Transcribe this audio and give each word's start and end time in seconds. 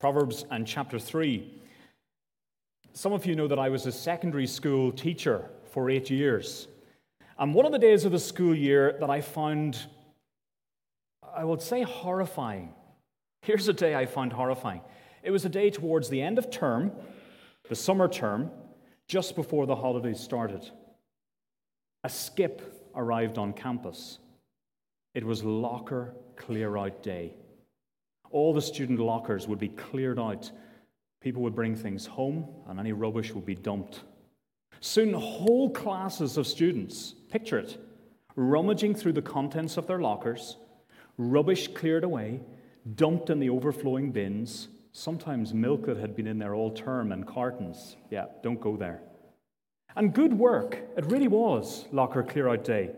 Proverbs 0.00 0.44
and 0.52 0.64
chapter 0.64 0.96
3. 0.96 1.60
Some 2.92 3.12
of 3.12 3.26
you 3.26 3.34
know 3.34 3.48
that 3.48 3.58
I 3.58 3.68
was 3.68 3.84
a 3.84 3.90
secondary 3.90 4.46
school 4.46 4.92
teacher 4.92 5.50
for 5.72 5.90
eight 5.90 6.08
years. 6.08 6.68
And 7.36 7.52
one 7.52 7.66
of 7.66 7.72
the 7.72 7.80
days 7.80 8.04
of 8.04 8.12
the 8.12 8.18
school 8.20 8.54
year 8.54 8.96
that 9.00 9.10
I 9.10 9.20
found, 9.20 9.86
I 11.34 11.44
would 11.44 11.60
say, 11.60 11.82
horrifying. 11.82 12.74
Here's 13.42 13.66
a 13.66 13.72
day 13.72 13.96
I 13.96 14.06
found 14.06 14.32
horrifying. 14.32 14.82
It 15.24 15.32
was 15.32 15.44
a 15.44 15.48
day 15.48 15.68
towards 15.68 16.08
the 16.08 16.22
end 16.22 16.38
of 16.38 16.48
term, 16.48 16.92
the 17.68 17.74
summer 17.74 18.06
term, 18.06 18.52
just 19.08 19.34
before 19.34 19.66
the 19.66 19.74
holidays 19.74 20.20
started. 20.20 20.70
A 22.04 22.08
skip 22.08 22.88
arrived 22.94 23.36
on 23.36 23.52
campus. 23.52 24.18
It 25.14 25.24
was 25.24 25.42
locker 25.42 26.14
clear 26.36 26.76
out 26.76 27.02
day. 27.02 27.34
All 28.30 28.52
the 28.52 28.62
student 28.62 28.98
lockers 28.98 29.48
would 29.48 29.58
be 29.58 29.68
cleared 29.68 30.18
out. 30.18 30.50
People 31.20 31.42
would 31.42 31.54
bring 31.54 31.74
things 31.74 32.06
home, 32.06 32.48
and 32.66 32.78
any 32.78 32.92
rubbish 32.92 33.32
would 33.32 33.46
be 33.46 33.54
dumped. 33.54 34.04
Soon, 34.80 35.12
whole 35.12 35.70
classes 35.70 36.36
of 36.36 36.46
students, 36.46 37.14
picture 37.30 37.58
it, 37.58 37.78
rummaging 38.36 38.94
through 38.94 39.14
the 39.14 39.22
contents 39.22 39.76
of 39.76 39.86
their 39.86 40.00
lockers, 40.00 40.56
rubbish 41.16 41.68
cleared 41.68 42.04
away, 42.04 42.40
dumped 42.94 43.30
in 43.30 43.40
the 43.40 43.50
overflowing 43.50 44.12
bins, 44.12 44.68
sometimes 44.92 45.52
milk 45.52 45.86
that 45.86 45.96
had 45.96 46.14
been 46.14 46.26
in 46.26 46.38
there 46.38 46.54
all 46.54 46.70
term 46.70 47.12
and 47.12 47.26
cartons. 47.26 47.96
Yeah, 48.10 48.26
don't 48.42 48.60
go 48.60 48.76
there. 48.76 49.00
And 49.96 50.14
good 50.14 50.32
work, 50.32 50.78
it 50.96 51.06
really 51.06 51.28
was 51.28 51.86
locker 51.90 52.22
clear 52.22 52.48
out 52.48 52.64
day. 52.64 52.90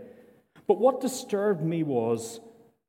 But 0.67 0.79
what 0.79 1.01
disturbed 1.01 1.63
me 1.63 1.83
was 1.83 2.41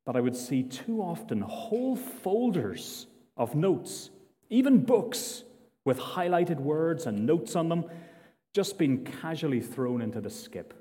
that 0.05 0.15
I 0.15 0.21
would 0.21 0.35
see 0.35 0.63
too 0.63 1.01
often 1.01 1.41
whole 1.41 1.95
folders 1.95 3.07
of 3.37 3.55
notes, 3.55 4.09
even 4.49 4.83
books 4.83 5.43
with 5.85 5.99
highlighted 5.99 6.59
words 6.59 7.05
and 7.05 7.25
notes 7.25 7.55
on 7.55 7.69
them, 7.69 7.85
just 8.53 8.77
being 8.77 9.03
casually 9.03 9.61
thrown 9.61 10.01
into 10.01 10.21
the 10.21 10.29
skip, 10.29 10.73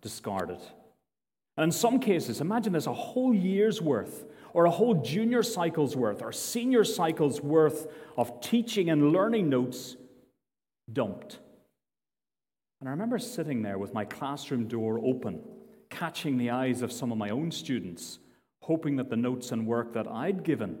discarded. 0.00 0.60
And 1.56 1.64
in 1.64 1.72
some 1.72 1.98
cases, 2.00 2.40
imagine 2.40 2.72
there's 2.72 2.86
a 2.86 2.92
whole 2.92 3.34
year's 3.34 3.82
worth, 3.82 4.24
or 4.54 4.64
a 4.64 4.70
whole 4.70 4.94
junior 4.94 5.42
cycle's 5.42 5.96
worth, 5.96 6.22
or 6.22 6.32
senior 6.32 6.84
cycle's 6.84 7.40
worth 7.40 7.86
of 8.16 8.40
teaching 8.40 8.90
and 8.90 9.12
learning 9.12 9.48
notes 9.48 9.96
dumped. 10.90 11.38
And 12.80 12.88
I 12.88 12.92
remember 12.92 13.18
sitting 13.18 13.62
there 13.62 13.78
with 13.78 13.94
my 13.94 14.04
classroom 14.04 14.66
door 14.66 14.98
open, 15.04 15.40
catching 15.90 16.38
the 16.38 16.50
eyes 16.50 16.82
of 16.82 16.90
some 16.90 17.12
of 17.12 17.18
my 17.18 17.30
own 17.30 17.50
students 17.50 18.18
hoping 18.62 18.96
that 18.96 19.10
the 19.10 19.16
notes 19.16 19.52
and 19.52 19.66
work 19.66 19.92
that 19.92 20.08
I'd 20.08 20.42
given 20.42 20.78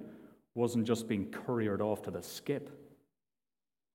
wasn't 0.54 0.86
just 0.86 1.08
being 1.08 1.30
couriered 1.30 1.82
off 1.82 2.02
to 2.02 2.10
the 2.10 2.22
skip. 2.22 2.70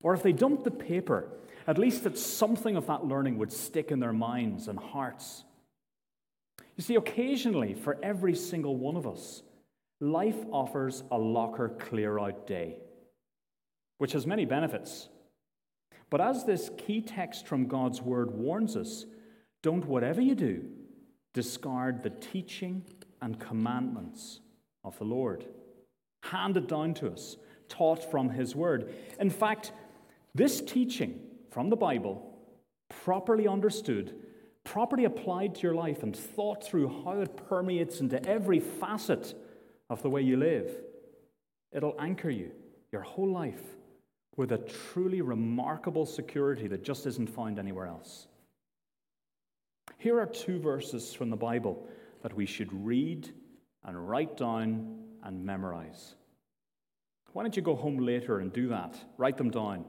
Or 0.02 0.14
if 0.14 0.22
they 0.22 0.34
dumped 0.34 0.64
the 0.64 0.72
paper, 0.72 1.30
at 1.66 1.78
least 1.78 2.04
that 2.04 2.18
something 2.18 2.76
of 2.76 2.88
that 2.88 3.06
learning 3.06 3.38
would 3.38 3.52
stick 3.52 3.92
in 3.92 4.00
their 4.00 4.14
minds 4.14 4.68
and 4.68 4.78
hearts. 4.78 5.44
You 6.76 6.84
see, 6.84 6.96
occasionally, 6.96 7.74
for 7.74 7.98
every 8.04 8.36
single 8.36 8.76
one 8.76 8.96
of 8.96 9.08
us, 9.08 9.42
life 10.00 10.38
offers 10.52 11.04
a 11.10 11.18
locker 11.18 11.70
clear 11.70 12.20
out 12.20 12.46
day, 12.46 12.78
which 13.98 14.12
has 14.12 14.28
many 14.28 14.46
benefits. 14.46 15.10
But 16.10 16.22
as 16.22 16.46
this 16.46 16.70
key 16.78 17.02
text 17.02 17.48
from 17.48 17.68
God's 17.68 18.02
word 18.02 18.32
warns 18.32 18.76
us, 18.76 19.06
don't 19.64 19.86
whatever 19.86 20.22
you 20.22 20.36
do, 20.36 20.66
discard 21.34 22.04
the 22.04 22.10
teaching 22.10 22.84
and 23.22 23.40
commandments 23.40 24.40
of 24.84 24.98
the 24.98 25.06
Lord, 25.06 25.46
handed 26.24 26.68
down 26.68 26.94
to 26.96 27.12
us, 27.12 27.38
taught 27.70 28.10
from 28.10 28.30
His 28.30 28.56
Word. 28.56 28.94
In 29.20 29.30
fact, 29.30 29.72
this 30.34 30.62
teaching 30.62 31.20
from 31.52 31.70
the 31.70 31.76
Bible, 31.76 32.38
properly 32.90 33.48
understood, 33.48 34.16
properly 34.64 35.06
applied 35.06 35.56
to 35.56 35.62
your 35.62 35.76
life, 35.76 36.04
and 36.04 36.16
thought 36.16 36.64
through 36.64 37.04
how 37.04 37.22
it 37.22 37.48
permeates 37.48 38.00
into 38.00 38.24
every 38.28 38.60
facet 38.60 39.34
of 39.90 40.02
the 40.02 40.10
way 40.10 40.22
you 40.22 40.38
live, 40.38 40.70
it'll 41.72 41.96
anchor 42.00 42.30
you 42.30 42.52
your 42.92 43.02
whole 43.02 43.30
life 43.30 43.62
with 44.36 44.52
a 44.52 44.58
truly 44.58 45.22
remarkable 45.22 46.06
security 46.06 46.68
that 46.68 46.84
just 46.84 47.06
isn't 47.08 47.30
found 47.30 47.58
anywhere 47.58 47.88
else. 47.88 48.28
Here 49.98 50.20
are 50.20 50.28
two 50.28 50.60
verses 50.60 51.14
from 51.14 51.30
the 51.30 51.36
Bible 51.36 51.88
that 52.22 52.34
we 52.34 52.46
should 52.46 52.72
read 52.72 53.30
and 53.84 54.10
write 54.10 54.38
down 54.38 55.00
and 55.24 55.46
memorize. 55.46 56.16
Why 57.34 57.44
don't 57.44 57.56
you 57.56 57.62
go 57.62 57.76
home 57.76 57.98
later 57.98 58.40
and 58.40 58.52
do 58.52 58.70
that? 58.70 58.98
Write 59.18 59.38
them 59.38 59.52
down. 59.52 59.86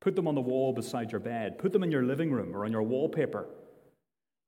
Put 0.00 0.16
them 0.16 0.28
on 0.28 0.34
the 0.34 0.40
wall 0.40 0.72
beside 0.72 1.12
your 1.12 1.20
bed. 1.20 1.58
Put 1.58 1.72
them 1.72 1.82
in 1.82 1.90
your 1.90 2.04
living 2.04 2.30
room 2.30 2.54
or 2.54 2.64
on 2.64 2.72
your 2.72 2.82
wallpaper. 2.82 3.46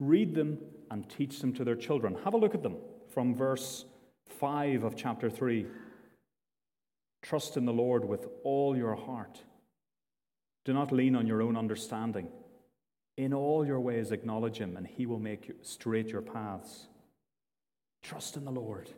Read 0.00 0.34
them 0.34 0.58
and 0.90 1.08
teach 1.08 1.40
them 1.40 1.52
to 1.54 1.64
their 1.64 1.76
children. 1.76 2.16
Have 2.24 2.34
a 2.34 2.38
look 2.38 2.54
at 2.54 2.62
them 2.62 2.76
from 3.12 3.34
verse 3.34 3.84
5 4.38 4.84
of 4.84 4.96
chapter 4.96 5.28
3. 5.28 5.66
Trust 7.22 7.56
in 7.56 7.64
the 7.64 7.72
Lord 7.72 8.04
with 8.04 8.26
all 8.44 8.76
your 8.76 8.94
heart. 8.94 9.42
Do 10.64 10.72
not 10.72 10.92
lean 10.92 11.16
on 11.16 11.26
your 11.26 11.42
own 11.42 11.56
understanding. 11.56 12.28
In 13.16 13.34
all 13.34 13.66
your 13.66 13.80
ways, 13.80 14.12
acknowledge 14.12 14.58
him, 14.58 14.76
and 14.76 14.86
he 14.86 15.06
will 15.06 15.18
make 15.18 15.50
straight 15.62 16.08
your 16.08 16.22
paths. 16.22 16.88
Trust 18.02 18.36
in 18.36 18.44
the 18.44 18.50
Lord. 18.50 18.90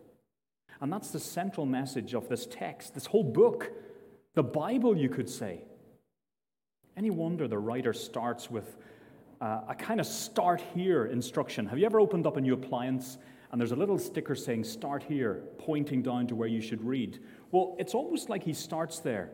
And 0.81 0.93
that's 0.93 1.11
the 1.11 1.21
central 1.21 1.67
message 1.67 2.15
of 2.15 2.29
this 2.29 2.47
text, 2.47 2.95
this 2.95 3.07
whole 3.07 3.25
book, 3.25 3.73
the 4.35 4.43
Bible, 4.43 4.97
you 4.97 5.09
could 5.09 5.29
say. 5.29 5.63
Any 6.97 7.11
wonder 7.11 7.49
the 7.49 7.59
writer 7.59 7.93
starts 7.93 8.51
with 8.51 8.77
uh, 9.41 9.61
a 9.69 9.75
kind 9.75 10.01
of 10.01 10.07
start 10.07 10.63
here 10.75 11.07
instruction? 11.07 11.67
Have 11.67 11.79
you 11.79 11.87
ever 11.87 12.01
opened 12.01 12.27
up 12.27 12.37
a 12.37 12.41
new 12.41 12.55
appliance 12.55 13.19
and 13.53 13.61
there's 13.61 13.73
a 13.73 13.77
little 13.77 13.99
sticker 13.99 14.35
saying 14.35 14.65
start 14.65 15.03
here, 15.03 15.43
pointing 15.59 16.03
down 16.03 16.27
to 16.29 16.35
where 16.35 16.49
you 16.49 16.61
should 16.61 16.83
read? 16.85 17.19
Well, 17.51 17.77
it's 17.79 17.95
almost 17.95 18.29
like 18.29 18.43
he 18.43 18.53
starts 18.53 19.01
there. 19.01 19.31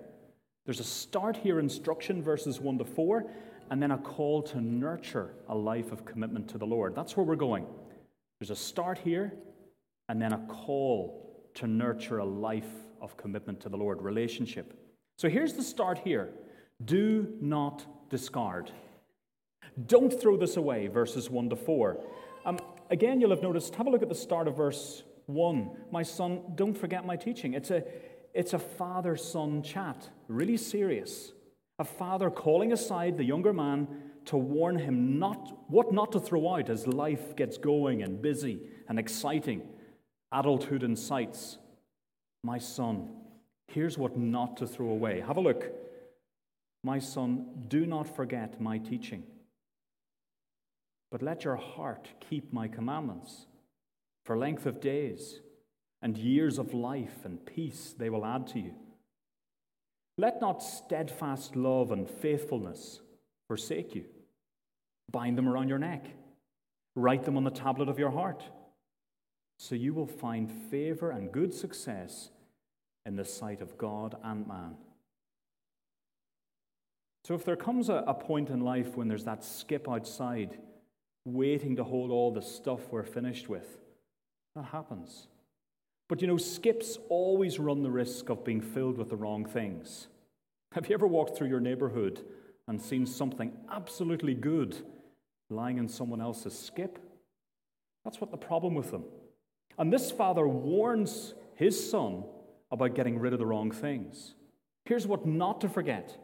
There's 0.64 0.80
a 0.80 0.84
start 0.84 1.36
here 1.36 1.60
instruction, 1.60 2.22
verses 2.22 2.60
1 2.60 2.78
to 2.78 2.84
4, 2.84 3.30
and 3.70 3.82
then 3.82 3.92
a 3.92 3.98
call 3.98 4.42
to 4.42 4.60
nurture 4.60 5.34
a 5.48 5.54
life 5.54 5.92
of 5.92 6.04
commitment 6.04 6.48
to 6.48 6.58
the 6.58 6.66
Lord. 6.66 6.94
That's 6.94 7.16
where 7.16 7.24
we're 7.24 7.36
going. 7.36 7.66
There's 8.40 8.50
a 8.50 8.56
start 8.56 8.98
here, 8.98 9.32
and 10.08 10.20
then 10.20 10.32
a 10.32 10.38
call 10.46 11.50
to 11.54 11.66
nurture 11.66 12.18
a 12.18 12.24
life 12.24 12.64
of 13.00 13.16
commitment 13.16 13.60
to 13.60 13.68
the 13.68 13.76
Lord, 13.76 14.02
relationship. 14.02 14.78
So 15.18 15.28
here's 15.28 15.54
the 15.54 15.62
start 15.62 15.98
here 15.98 16.30
do 16.84 17.34
not 17.40 17.86
discard. 18.10 18.70
Don't 19.86 20.12
throw 20.12 20.36
this 20.36 20.56
away, 20.56 20.88
verses 20.88 21.28
1 21.30 21.50
to 21.50 21.56
4. 21.56 21.98
Um, 22.44 22.58
again, 22.90 23.20
you'll 23.20 23.30
have 23.30 23.42
noticed, 23.42 23.74
have 23.74 23.86
a 23.86 23.90
look 23.90 24.02
at 24.02 24.08
the 24.08 24.14
start 24.14 24.48
of 24.48 24.56
verse 24.56 25.02
1. 25.26 25.70
My 25.90 26.02
son, 26.02 26.42
don't 26.54 26.76
forget 26.76 27.04
my 27.04 27.16
teaching. 27.16 27.54
It's 27.54 27.70
a, 27.70 27.82
it's 28.32 28.52
a 28.52 28.58
father 28.58 29.16
son 29.16 29.62
chat, 29.62 30.08
really 30.28 30.56
serious. 30.56 31.32
A 31.78 31.84
father 31.84 32.30
calling 32.30 32.72
aside 32.72 33.16
the 33.16 33.24
younger 33.24 33.52
man 33.52 33.88
to 34.26 34.36
warn 34.36 34.78
him 34.78 35.18
not, 35.18 35.64
what 35.68 35.92
not 35.92 36.12
to 36.12 36.20
throw 36.20 36.54
out 36.54 36.70
as 36.70 36.86
life 36.86 37.36
gets 37.36 37.58
going 37.58 38.02
and 38.02 38.20
busy 38.20 38.60
and 38.88 38.98
exciting 38.98 39.62
adulthood 40.32 40.82
incites. 40.82 41.58
My 42.42 42.58
son, 42.58 43.08
here's 43.68 43.98
what 43.98 44.16
not 44.16 44.56
to 44.58 44.66
throw 44.66 44.88
away. 44.88 45.20
Have 45.20 45.36
a 45.36 45.40
look. 45.40 45.72
My 46.82 46.98
son, 46.98 47.46
do 47.68 47.86
not 47.86 48.14
forget 48.14 48.60
my 48.60 48.78
teaching, 48.78 49.24
but 51.10 51.22
let 51.22 51.44
your 51.44 51.56
heart 51.56 52.08
keep 52.20 52.52
my 52.52 52.68
commandments. 52.68 53.46
For 54.24 54.36
length 54.36 54.66
of 54.66 54.80
days 54.80 55.40
and 56.02 56.16
years 56.16 56.58
of 56.58 56.74
life 56.74 57.24
and 57.24 57.44
peace 57.44 57.94
they 57.96 58.10
will 58.10 58.26
add 58.26 58.46
to 58.48 58.60
you. 58.60 58.74
Let 60.18 60.40
not 60.40 60.62
steadfast 60.62 61.54
love 61.56 61.92
and 61.92 62.08
faithfulness 62.08 63.00
forsake 63.48 63.94
you. 63.94 64.04
Bind 65.10 65.38
them 65.38 65.48
around 65.48 65.68
your 65.68 65.78
neck, 65.78 66.06
write 66.96 67.24
them 67.24 67.36
on 67.36 67.44
the 67.44 67.50
tablet 67.50 67.88
of 67.88 67.98
your 67.98 68.10
heart 68.10 68.42
so 69.58 69.74
you 69.74 69.94
will 69.94 70.06
find 70.06 70.50
favor 70.50 71.10
and 71.10 71.32
good 71.32 71.54
success 71.54 72.30
in 73.04 73.16
the 73.16 73.24
sight 73.24 73.60
of 73.60 73.78
God 73.78 74.16
and 74.22 74.46
man. 74.46 74.76
So, 77.24 77.34
if 77.34 77.44
there 77.44 77.56
comes 77.56 77.88
a, 77.88 78.04
a, 78.06 78.14
point 78.14 78.50
in 78.50 78.60
life 78.60 78.96
when 78.96 79.08
there's 79.08 79.24
that 79.24 79.42
skip 79.42 79.88
outside, 79.88 80.58
waiting 81.24 81.74
to 81.76 81.84
hold 81.84 82.12
all 82.12 82.30
the 82.30 82.42
stuff 82.42 82.80
we're 82.90 83.02
finished 83.02 83.48
with, 83.48 83.78
that 84.54 84.66
happens. 84.66 85.26
But 86.08 86.20
you 86.20 86.28
know, 86.28 86.36
skips 86.36 86.98
always 87.08 87.58
run 87.58 87.82
the 87.82 87.90
risk 87.90 88.28
of 88.28 88.44
being 88.44 88.60
filled 88.60 88.96
with 88.96 89.10
the 89.10 89.16
wrong 89.16 89.44
things. 89.44 90.06
Have 90.72 90.88
you 90.88 90.94
ever 90.94 91.06
walked 91.06 91.36
through 91.36 91.48
your 91.48 91.60
neighborhood 91.60 92.24
and 92.68 92.80
seen 92.80 93.06
something 93.06 93.52
absolutely 93.72 94.34
good 94.34 94.76
lying 95.50 95.78
in 95.78 95.88
someone 95.88 96.20
else's 96.20 96.56
skip? 96.56 96.98
That's 98.04 98.20
what 98.20 98.30
the 98.30 98.36
problem 98.36 98.74
with 98.74 98.92
them. 98.92 99.04
And 99.78 99.92
this 99.92 100.10
father 100.10 100.46
warns 100.46 101.34
his 101.54 101.90
son 101.90 102.24
about 102.70 102.94
getting 102.94 103.18
rid 103.18 103.32
of 103.32 103.38
the 103.38 103.46
wrong 103.46 103.70
things. 103.70 104.34
Here's 104.84 105.06
what 105.06 105.26
not 105.26 105.60
to 105.62 105.68
forget. 105.68 106.16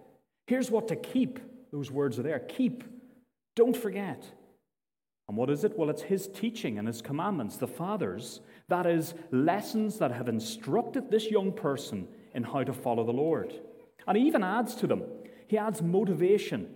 Here's 0.47 0.71
what 0.71 0.89
to 0.89 0.97
keep. 0.97 1.39
Those 1.73 1.91
words 1.91 2.19
are 2.19 2.23
there. 2.23 2.39
Keep. 2.41 2.85
Don't 3.57 3.77
forget. 3.77 4.25
And 5.29 5.37
what 5.37 5.51
is 5.51 5.65
it? 5.65 5.79
Well, 5.79 5.91
it's 5.91 6.03
His 6.03 6.29
teaching 6.29 6.79
and 6.79 6.87
His 6.87 7.03
commandments, 7.03 7.57
the 7.57 7.67
Father's. 7.67 8.41
That 8.69 8.87
is, 8.87 9.15
lessons 9.31 9.99
that 9.99 10.13
have 10.13 10.29
instructed 10.29 11.11
this 11.11 11.31
young 11.31 11.53
person 11.53 12.09
in 12.35 12.43
how 12.43 12.65
to 12.65 12.73
follow 12.73 13.05
the 13.05 13.13
Lord. 13.13 13.55
And 14.07 14.17
He 14.17 14.27
even 14.27 14.43
adds 14.43 14.75
to 14.77 14.87
them, 14.87 15.05
He 15.47 15.59
adds 15.59 15.83
motivation 15.83 16.69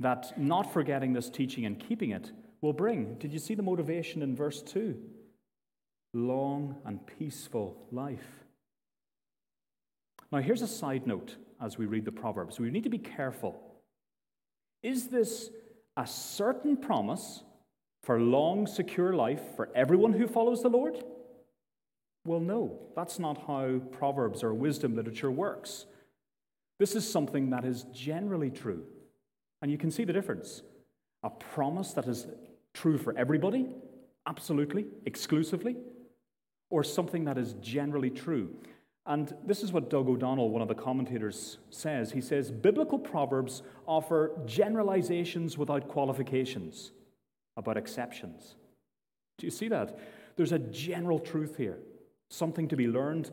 that 0.00 0.38
not 0.38 0.72
forgetting 0.72 1.12
this 1.12 1.30
teaching 1.30 1.66
and 1.66 1.78
keeping 1.78 2.10
it 2.10 2.32
will 2.60 2.72
bring. 2.72 3.14
Did 3.14 3.32
you 3.32 3.38
see 3.38 3.54
the 3.54 3.62
motivation 3.62 4.22
in 4.22 4.36
verse 4.36 4.62
2? 4.62 4.96
Long 6.14 6.76
and 6.84 7.06
peaceful 7.06 7.86
life. 7.92 8.44
Now, 10.30 10.38
here's 10.38 10.62
a 10.62 10.68
side 10.68 11.06
note 11.06 11.36
as 11.60 11.78
we 11.78 11.86
read 11.86 12.04
the 12.04 12.12
Proverbs. 12.12 12.58
We 12.60 12.70
need 12.70 12.84
to 12.84 12.90
be 12.90 12.98
careful. 12.98 13.60
Is 14.82 15.08
this 15.08 15.50
a 15.96 16.06
certain 16.06 16.76
promise 16.76 17.42
for 18.02 18.20
long, 18.20 18.66
secure 18.66 19.12
life 19.12 19.42
for 19.56 19.68
everyone 19.74 20.12
who 20.12 20.26
follows 20.26 20.62
the 20.62 20.68
Lord? 20.68 21.02
Well, 22.24 22.40
no, 22.40 22.78
that's 22.94 23.18
not 23.18 23.38
how 23.46 23.80
Proverbs 23.90 24.42
or 24.42 24.54
wisdom 24.54 24.94
literature 24.94 25.30
works. 25.30 25.86
This 26.78 26.94
is 26.94 27.10
something 27.10 27.50
that 27.50 27.64
is 27.64 27.84
generally 27.92 28.50
true. 28.50 28.84
And 29.62 29.70
you 29.70 29.78
can 29.78 29.90
see 29.90 30.04
the 30.04 30.12
difference. 30.12 30.62
A 31.22 31.30
promise 31.30 31.92
that 31.94 32.06
is 32.06 32.26
true 32.74 32.98
for 32.98 33.16
everybody, 33.18 33.66
absolutely, 34.26 34.86
exclusively, 35.04 35.76
or 36.70 36.84
something 36.84 37.24
that 37.24 37.38
is 37.38 37.54
generally 37.54 38.10
true. 38.10 38.50
And 39.06 39.34
this 39.44 39.62
is 39.62 39.72
what 39.72 39.88
Doug 39.88 40.06
O'Donnell, 40.06 40.50
one 40.50 40.60
of 40.60 40.68
the 40.68 40.74
commentators, 40.74 41.58
says. 41.70 42.12
He 42.12 42.20
says 42.20 42.50
Biblical 42.50 42.98
proverbs 42.98 43.62
offer 43.86 44.32
generalizations 44.44 45.56
without 45.56 45.88
qualifications 45.88 46.92
about 47.56 47.78
exceptions. 47.78 48.54
Do 49.38 49.46
you 49.46 49.50
see 49.50 49.68
that? 49.68 49.98
There's 50.36 50.52
a 50.52 50.58
general 50.58 51.18
truth 51.18 51.56
here, 51.56 51.78
something 52.28 52.68
to 52.68 52.76
be 52.76 52.86
learned, 52.86 53.30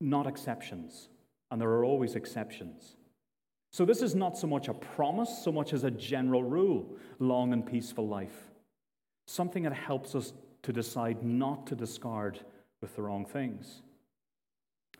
not 0.00 0.26
exceptions. 0.26 1.08
And 1.50 1.60
there 1.60 1.70
are 1.70 1.84
always 1.84 2.16
exceptions. 2.16 2.96
So, 3.70 3.84
this 3.84 4.02
is 4.02 4.14
not 4.14 4.36
so 4.36 4.46
much 4.46 4.68
a 4.68 4.74
promise, 4.74 5.42
so 5.42 5.52
much 5.52 5.72
as 5.72 5.84
a 5.84 5.90
general 5.90 6.42
rule 6.42 6.96
long 7.18 7.52
and 7.52 7.64
peaceful 7.64 8.08
life. 8.08 8.50
Something 9.26 9.62
that 9.62 9.74
helps 9.74 10.14
us 10.14 10.32
to 10.68 10.72
decide 10.74 11.22
not 11.24 11.66
to 11.66 11.74
discard 11.74 12.38
with 12.82 12.94
the 12.94 13.00
wrong 13.00 13.24
things. 13.24 13.80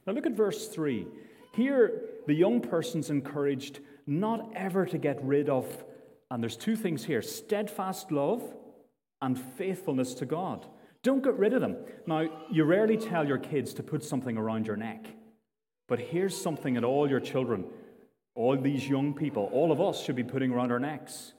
Now 0.06 0.14
look 0.14 0.24
at 0.24 0.32
verse 0.32 0.66
3. 0.68 1.06
Here, 1.54 2.04
the 2.26 2.32
young 2.32 2.62
person's 2.62 3.10
encouraged 3.10 3.80
not 4.06 4.50
ever 4.56 4.86
to 4.86 4.96
get 4.96 5.22
rid 5.22 5.50
of, 5.50 5.66
and 6.30 6.42
there's 6.42 6.56
two 6.56 6.74
things 6.74 7.04
here 7.04 7.20
steadfast 7.20 8.10
love 8.10 8.42
and 9.20 9.38
faithfulness 9.38 10.14
to 10.14 10.24
God. 10.24 10.64
Don't 11.02 11.22
get 11.22 11.34
rid 11.34 11.52
of 11.52 11.60
them. 11.60 11.76
Now, 12.06 12.26
you 12.50 12.64
rarely 12.64 12.96
tell 12.96 13.28
your 13.28 13.36
kids 13.36 13.74
to 13.74 13.82
put 13.82 14.02
something 14.02 14.38
around 14.38 14.66
your 14.66 14.76
neck, 14.76 15.04
but 15.86 15.98
here's 15.98 16.34
something 16.34 16.74
that 16.74 16.84
all 16.84 17.10
your 17.10 17.20
children, 17.20 17.66
all 18.34 18.56
these 18.56 18.88
young 18.88 19.12
people, 19.12 19.50
all 19.52 19.70
of 19.70 19.82
us 19.82 20.02
should 20.02 20.16
be 20.16 20.24
putting 20.24 20.50
around 20.50 20.72
our 20.72 20.80
necks. 20.80 21.34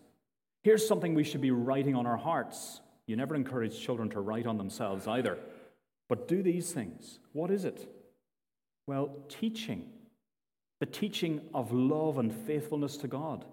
Here's 0.61 0.87
something 0.87 1.15
we 1.15 1.23
should 1.23 1.41
be 1.41 1.49
writing 1.49 1.95
on 1.95 2.05
our 2.05 2.17
hearts. 2.17 2.81
You 3.09 3.15
never 3.15 3.33
encourage 3.33 3.81
children 3.81 4.07
to 4.11 4.19
write 4.19 4.45
on 4.45 4.59
themselves 4.59 5.07
either. 5.07 5.39
But 6.09 6.27
do 6.27 6.43
these 6.43 6.71
things. 6.71 7.17
What 7.33 7.49
is 7.49 7.65
it? 7.65 7.91
Well, 8.85 9.09
teaching. 9.27 9.89
The 10.79 10.85
teaching 10.85 11.41
of 11.51 11.73
love 11.73 12.19
and 12.19 12.31
faithfulness 12.31 12.97
to 12.97 13.07
God. 13.07 13.45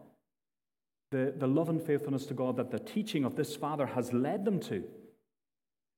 The, 1.11 1.33
the 1.35 1.47
love 1.47 1.71
and 1.71 1.83
faithfulness 1.83 2.27
to 2.27 2.35
God 2.35 2.59
that 2.59 2.71
the 2.71 2.79
teaching 2.79 3.25
of 3.25 3.35
this 3.35 3.57
Father 3.57 3.87
has 3.87 4.13
led 4.13 4.45
them 4.45 4.61
to. 4.61 4.85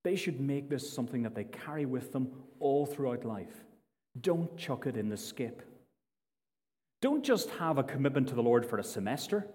They 0.05 0.15
should 0.15 0.39
make 0.39 0.71
this 0.71 0.89
something 0.89 1.25
that 1.25 1.35
they 1.35 1.43
carry 1.43 1.85
with 1.85 2.13
them 2.13 2.31
all 2.61 2.87
throughout 2.87 3.25
life. 3.25 3.65
Don't 4.21 4.57
chuck 4.57 4.87
it 4.87 4.97
in 4.97 5.09
the 5.09 5.17
skip. 5.17 5.63
Don't 7.03 7.25
just 7.25 7.51
have 7.59 7.77
a 7.77 7.83
commitment 7.83 8.29
to 8.29 8.37
the 8.37 8.43
Lord 8.43 8.65
for 8.65 8.79
a 8.79 8.85
semester 8.85 9.49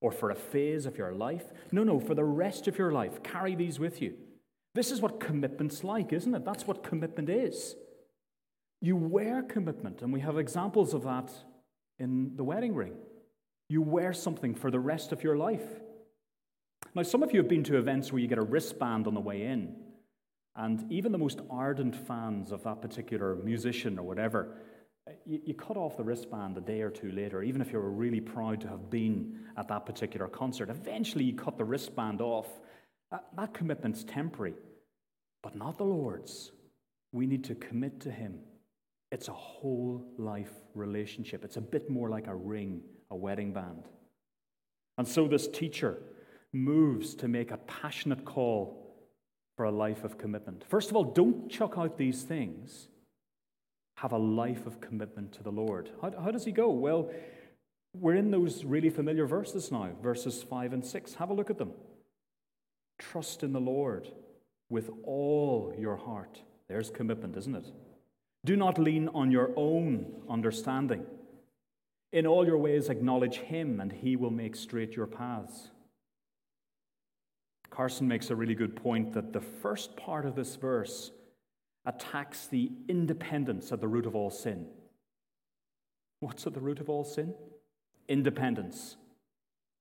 or 0.00 0.10
for 0.10 0.30
a 0.30 0.34
phase 0.34 0.86
of 0.86 0.96
your 0.96 1.12
life. 1.12 1.44
No, 1.72 1.84
no, 1.84 2.00
for 2.00 2.14
the 2.14 2.24
rest 2.24 2.66
of 2.68 2.78
your 2.78 2.92
life. 2.92 3.22
Carry 3.22 3.54
these 3.54 3.78
with 3.78 4.00
you. 4.00 4.14
This 4.74 4.90
is 4.90 5.00
what 5.00 5.20
commitment's 5.20 5.84
like, 5.84 6.12
isn't 6.12 6.34
it? 6.34 6.44
That's 6.44 6.66
what 6.66 6.82
commitment 6.82 7.28
is. 7.28 7.74
You 8.80 8.96
wear 8.96 9.42
commitment, 9.42 10.00
and 10.00 10.12
we 10.12 10.20
have 10.20 10.38
examples 10.38 10.94
of 10.94 11.02
that 11.02 11.30
in 11.98 12.36
the 12.36 12.44
wedding 12.44 12.74
ring. 12.74 12.94
You 13.68 13.82
wear 13.82 14.12
something 14.12 14.54
for 14.54 14.70
the 14.70 14.80
rest 14.80 15.12
of 15.12 15.22
your 15.22 15.36
life. 15.36 15.66
Now, 16.94 17.02
some 17.02 17.22
of 17.22 17.32
you 17.32 17.38
have 17.40 17.48
been 17.48 17.64
to 17.64 17.76
events 17.76 18.10
where 18.10 18.20
you 18.20 18.26
get 18.26 18.38
a 18.38 18.42
wristband 18.42 19.06
on 19.06 19.14
the 19.14 19.20
way 19.20 19.42
in, 19.42 19.76
and 20.56 20.90
even 20.90 21.12
the 21.12 21.18
most 21.18 21.40
ardent 21.50 21.94
fans 21.94 22.52
of 22.52 22.64
that 22.64 22.80
particular 22.80 23.36
musician 23.36 23.98
or 23.98 24.02
whatever, 24.02 24.56
you, 25.26 25.40
you 25.44 25.54
cut 25.54 25.76
off 25.76 25.96
the 25.96 26.04
wristband 26.04 26.56
a 26.56 26.60
day 26.60 26.82
or 26.82 26.90
two 26.90 27.10
later, 27.12 27.42
even 27.42 27.60
if 27.60 27.72
you 27.72 27.78
were 27.78 27.90
really 27.90 28.20
proud 28.20 28.60
to 28.62 28.68
have 28.68 28.90
been 28.90 29.40
at 29.56 29.68
that 29.68 29.86
particular 29.86 30.28
concert. 30.28 30.70
Eventually, 30.70 31.24
you 31.24 31.34
cut 31.34 31.56
the 31.56 31.64
wristband 31.64 32.20
off. 32.20 32.48
That, 33.10 33.24
that 33.36 33.54
commitment's 33.54 34.04
temporary, 34.04 34.54
but 35.42 35.56
not 35.56 35.78
the 35.78 35.84
Lord's. 35.84 36.52
We 37.12 37.26
need 37.26 37.44
to 37.44 37.54
commit 37.54 38.00
to 38.00 38.10
Him 38.10 38.40
it's 39.10 39.28
a 39.28 39.32
whole 39.32 40.04
life 40.18 40.52
relationship. 40.74 41.44
It's 41.44 41.56
a 41.56 41.60
bit 41.60 41.90
more 41.90 42.08
like 42.08 42.26
a 42.26 42.34
ring, 42.34 42.82
a 43.10 43.16
wedding 43.16 43.52
band. 43.52 43.88
And 44.98 45.06
so 45.06 45.26
this 45.26 45.48
teacher 45.48 45.98
moves 46.52 47.14
to 47.16 47.28
make 47.28 47.50
a 47.50 47.56
passionate 47.56 48.24
call 48.24 48.86
for 49.56 49.64
a 49.64 49.70
life 49.70 50.04
of 50.04 50.16
commitment. 50.16 50.64
First 50.68 50.90
of 50.90 50.96
all, 50.96 51.04
don't 51.04 51.50
chuck 51.50 51.74
out 51.76 51.98
these 51.98 52.22
things. 52.22 52.88
Have 54.00 54.12
a 54.12 54.18
life 54.18 54.66
of 54.66 54.80
commitment 54.80 55.30
to 55.32 55.42
the 55.42 55.52
Lord. 55.52 55.90
How, 56.00 56.10
how 56.24 56.30
does 56.30 56.46
he 56.46 56.52
go? 56.52 56.70
Well, 56.70 57.10
we're 57.92 58.14
in 58.14 58.30
those 58.30 58.64
really 58.64 58.88
familiar 58.88 59.26
verses 59.26 59.70
now, 59.70 59.90
verses 60.02 60.42
5 60.42 60.72
and 60.72 60.82
6. 60.82 61.14
Have 61.16 61.28
a 61.28 61.34
look 61.34 61.50
at 61.50 61.58
them. 61.58 61.72
Trust 62.98 63.42
in 63.42 63.52
the 63.52 63.60
Lord 63.60 64.08
with 64.70 64.88
all 65.04 65.74
your 65.78 65.96
heart. 65.96 66.40
There's 66.66 66.88
commitment, 66.88 67.36
isn't 67.36 67.54
it? 67.54 67.66
Do 68.46 68.56
not 68.56 68.78
lean 68.78 69.08
on 69.08 69.30
your 69.30 69.50
own 69.54 70.06
understanding. 70.30 71.04
In 72.10 72.26
all 72.26 72.46
your 72.46 72.56
ways, 72.56 72.88
acknowledge 72.88 73.36
Him, 73.36 73.80
and 73.80 73.92
He 73.92 74.16
will 74.16 74.30
make 74.30 74.56
straight 74.56 74.96
your 74.96 75.08
paths. 75.08 75.72
Carson 77.68 78.08
makes 78.08 78.30
a 78.30 78.34
really 78.34 78.54
good 78.54 78.76
point 78.76 79.12
that 79.12 79.34
the 79.34 79.42
first 79.42 79.94
part 79.94 80.24
of 80.24 80.36
this 80.36 80.56
verse 80.56 81.10
attacks 81.86 82.46
the 82.46 82.70
independence 82.88 83.72
at 83.72 83.80
the 83.80 83.88
root 83.88 84.06
of 84.06 84.14
all 84.14 84.30
sin. 84.30 84.66
What's 86.20 86.46
at 86.46 86.54
the 86.54 86.60
root 86.60 86.80
of 86.80 86.90
all 86.90 87.04
sin? 87.04 87.34
Independence. 88.08 88.96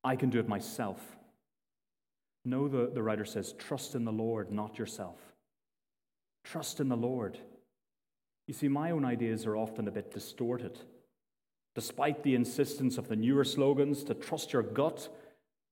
I 0.03 0.15
can 0.15 0.29
do 0.29 0.39
it 0.39 0.47
myself. 0.47 0.99
No, 2.45 2.67
the, 2.67 2.89
the 2.93 3.03
writer 3.03 3.25
says, 3.25 3.53
trust 3.53 3.95
in 3.95 4.05
the 4.05 4.11
Lord, 4.11 4.51
not 4.51 4.79
yourself. 4.79 5.17
Trust 6.45 6.79
in 6.79 6.87
the 6.87 6.95
Lord. 6.95 7.37
You 8.47 8.53
see, 8.53 8.69
my 8.69 8.91
own 8.91 9.03
ideas 9.03 9.45
are 9.45 9.57
often 9.57 9.87
a 9.87 9.91
bit 9.91 10.13
distorted. 10.13 10.79
Despite 11.75 12.23
the 12.23 12.35
insistence 12.35 12.97
of 12.97 13.09
the 13.09 13.15
newer 13.15 13.43
slogans 13.43 14.03
to 14.05 14.13
trust 14.13 14.53
your 14.53 14.63
gut, 14.63 15.09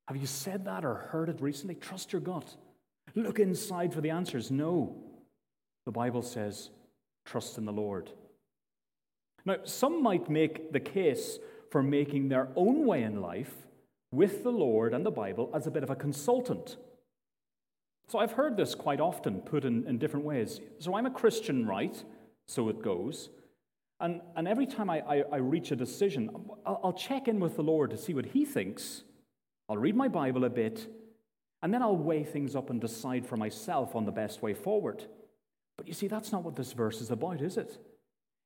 have 0.07 0.17
you 0.17 0.27
said 0.27 0.65
that 0.65 0.85
or 0.85 0.95
heard 0.95 1.29
it 1.29 1.41
recently? 1.41 1.75
Trust 1.75 2.11
your 2.11 2.21
gut. 2.21 2.55
Look 3.15 3.39
inside 3.39 3.93
for 3.93 4.01
the 4.01 4.09
answers. 4.09 4.51
No. 4.51 4.95
The 5.87 5.91
Bible 5.93 6.21
says, 6.21 6.69
trust 7.25 7.57
in 7.57 7.63
the 7.63 7.71
Lord. 7.71 8.09
Now, 9.45 9.59
some 9.63 10.03
might 10.03 10.29
make 10.29 10.73
the 10.73 10.81
case 10.81 11.39
for 11.71 11.81
making 11.81 12.27
their 12.27 12.49
own 12.57 12.85
way 12.85 13.03
in 13.03 13.21
life 13.21 13.53
with 14.11 14.43
the 14.43 14.51
Lord 14.51 14.93
and 14.93 15.05
the 15.05 15.11
Bible 15.11 15.49
as 15.55 15.65
a 15.65 15.71
bit 15.71 15.83
of 15.83 15.89
a 15.89 15.95
consultant. 15.95 16.75
So 18.09 18.19
I've 18.19 18.33
heard 18.33 18.57
this 18.57 18.75
quite 18.75 18.99
often 18.99 19.39
put 19.39 19.63
in, 19.63 19.87
in 19.87 19.97
different 19.97 20.25
ways. 20.25 20.59
So 20.79 20.93
I'm 20.93 21.05
a 21.05 21.09
Christian, 21.09 21.65
right? 21.65 22.03
so 22.49 22.67
it 22.67 22.81
goes. 22.81 23.29
And, 24.01 24.19
and 24.35 24.45
every 24.45 24.65
time 24.65 24.89
I, 24.89 24.99
I, 24.99 25.23
I 25.31 25.37
reach 25.37 25.71
a 25.71 25.77
decision, 25.77 26.29
I'll, 26.65 26.81
I'll 26.83 26.93
check 26.93 27.29
in 27.29 27.39
with 27.39 27.55
the 27.55 27.63
Lord 27.63 27.91
to 27.91 27.97
see 27.97 28.13
what 28.13 28.25
He 28.25 28.43
thinks. 28.43 29.03
I'll 29.69 29.77
read 29.77 29.95
my 29.95 30.09
Bible 30.09 30.43
a 30.43 30.49
bit, 30.49 30.85
and 31.61 31.73
then 31.73 31.81
I'll 31.81 31.95
weigh 31.95 32.25
things 32.25 32.57
up 32.57 32.71
and 32.71 32.81
decide 32.81 33.25
for 33.25 33.37
myself 33.37 33.95
on 33.95 34.03
the 34.03 34.11
best 34.11 34.41
way 34.41 34.53
forward. 34.53 35.05
But 35.77 35.87
you 35.87 35.93
see, 35.93 36.07
that's 36.07 36.31
not 36.31 36.43
what 36.43 36.55
this 36.55 36.73
verse 36.73 37.01
is 37.01 37.11
about, 37.11 37.41
is 37.41 37.57
it? 37.57 37.77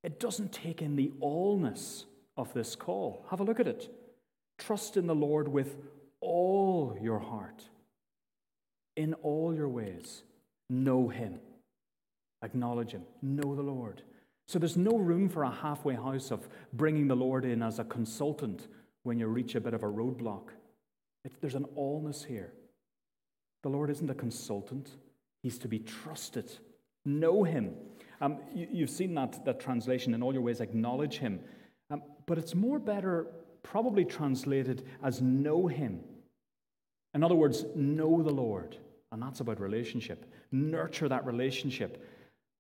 It 0.04 0.20
doesn't 0.20 0.52
take 0.52 0.82
in 0.82 0.96
the 0.96 1.12
allness 1.22 2.06
of 2.38 2.54
this 2.54 2.76
call. 2.76 3.26
Have 3.30 3.40
a 3.40 3.44
look 3.44 3.60
at 3.60 3.68
it. 3.68 3.90
Trust 4.58 4.98
in 4.98 5.08
the 5.08 5.16
Lord 5.16 5.48
with 5.48 5.78
all 6.20 6.98
your 7.02 7.20
heart, 7.20 7.64
in 8.96 9.14
all 9.16 9.56
your 9.56 9.70
ways. 9.70 10.24
Know 10.70 11.08
Him. 11.10 11.40
Acknowledge 12.44 12.92
Him. 12.92 13.04
Know 13.22 13.56
the 13.56 13.62
Lord. 13.62 14.04
So 14.48 14.60
there's 14.60 14.78
no 14.78 14.98
room 14.98 15.30
for 15.30 15.44
a 15.44 15.52
halfway 15.52 15.96
house 15.96 16.32
of 16.32 16.48
bringing 16.74 17.08
the 17.08 17.16
Lord 17.16 17.46
in 17.46 17.64
as 17.64 17.80
a 17.80 17.84
consultant 17.84 18.68
when 19.04 19.18
you 19.18 19.28
reach 19.28 19.56
a 19.56 19.62
bit 19.62 19.74
of 19.74 19.84
a 19.84 19.88
roadblock. 19.88 20.50
It's, 21.24 21.36
there's 21.40 21.56
an 21.56 21.68
allness 21.78 22.26
here. 22.26 22.54
The 23.64 23.70
Lord 23.70 23.90
isn't 23.90 24.10
a 24.10 24.16
consultant, 24.16 24.90
He's 25.44 25.58
to 25.60 25.68
be 25.68 25.80
trusted. 25.80 26.52
Know 27.06 27.44
Him. 27.44 27.76
Um, 28.20 28.38
you, 28.54 28.82
have 28.82 28.90
seen 28.90 29.16
that, 29.16 29.44
that 29.46 29.60
translation 29.60 30.14
in 30.14 30.22
all 30.22 30.34
your 30.34 30.44
ways, 30.44 30.62
acknowledge 30.62 31.18
Him. 31.18 31.40
Um, 31.90 32.04
but 32.28 32.38
it's 32.38 32.54
more 32.54 32.80
better, 32.80 33.28
probably 33.64 34.06
translated 34.06 34.86
as 35.04 35.22
know 35.22 35.68
Him. 35.68 36.02
In 37.14 37.24
other 37.24 37.36
words, 37.36 37.66
know 37.76 38.22
the 38.22 38.34
Lord. 38.34 38.78
And 39.12 39.22
that's 39.22 39.42
about 39.42 39.60
relationship. 39.60 40.32
Nurture 40.52 41.10
that 41.10 41.26
relationship. 41.26 42.06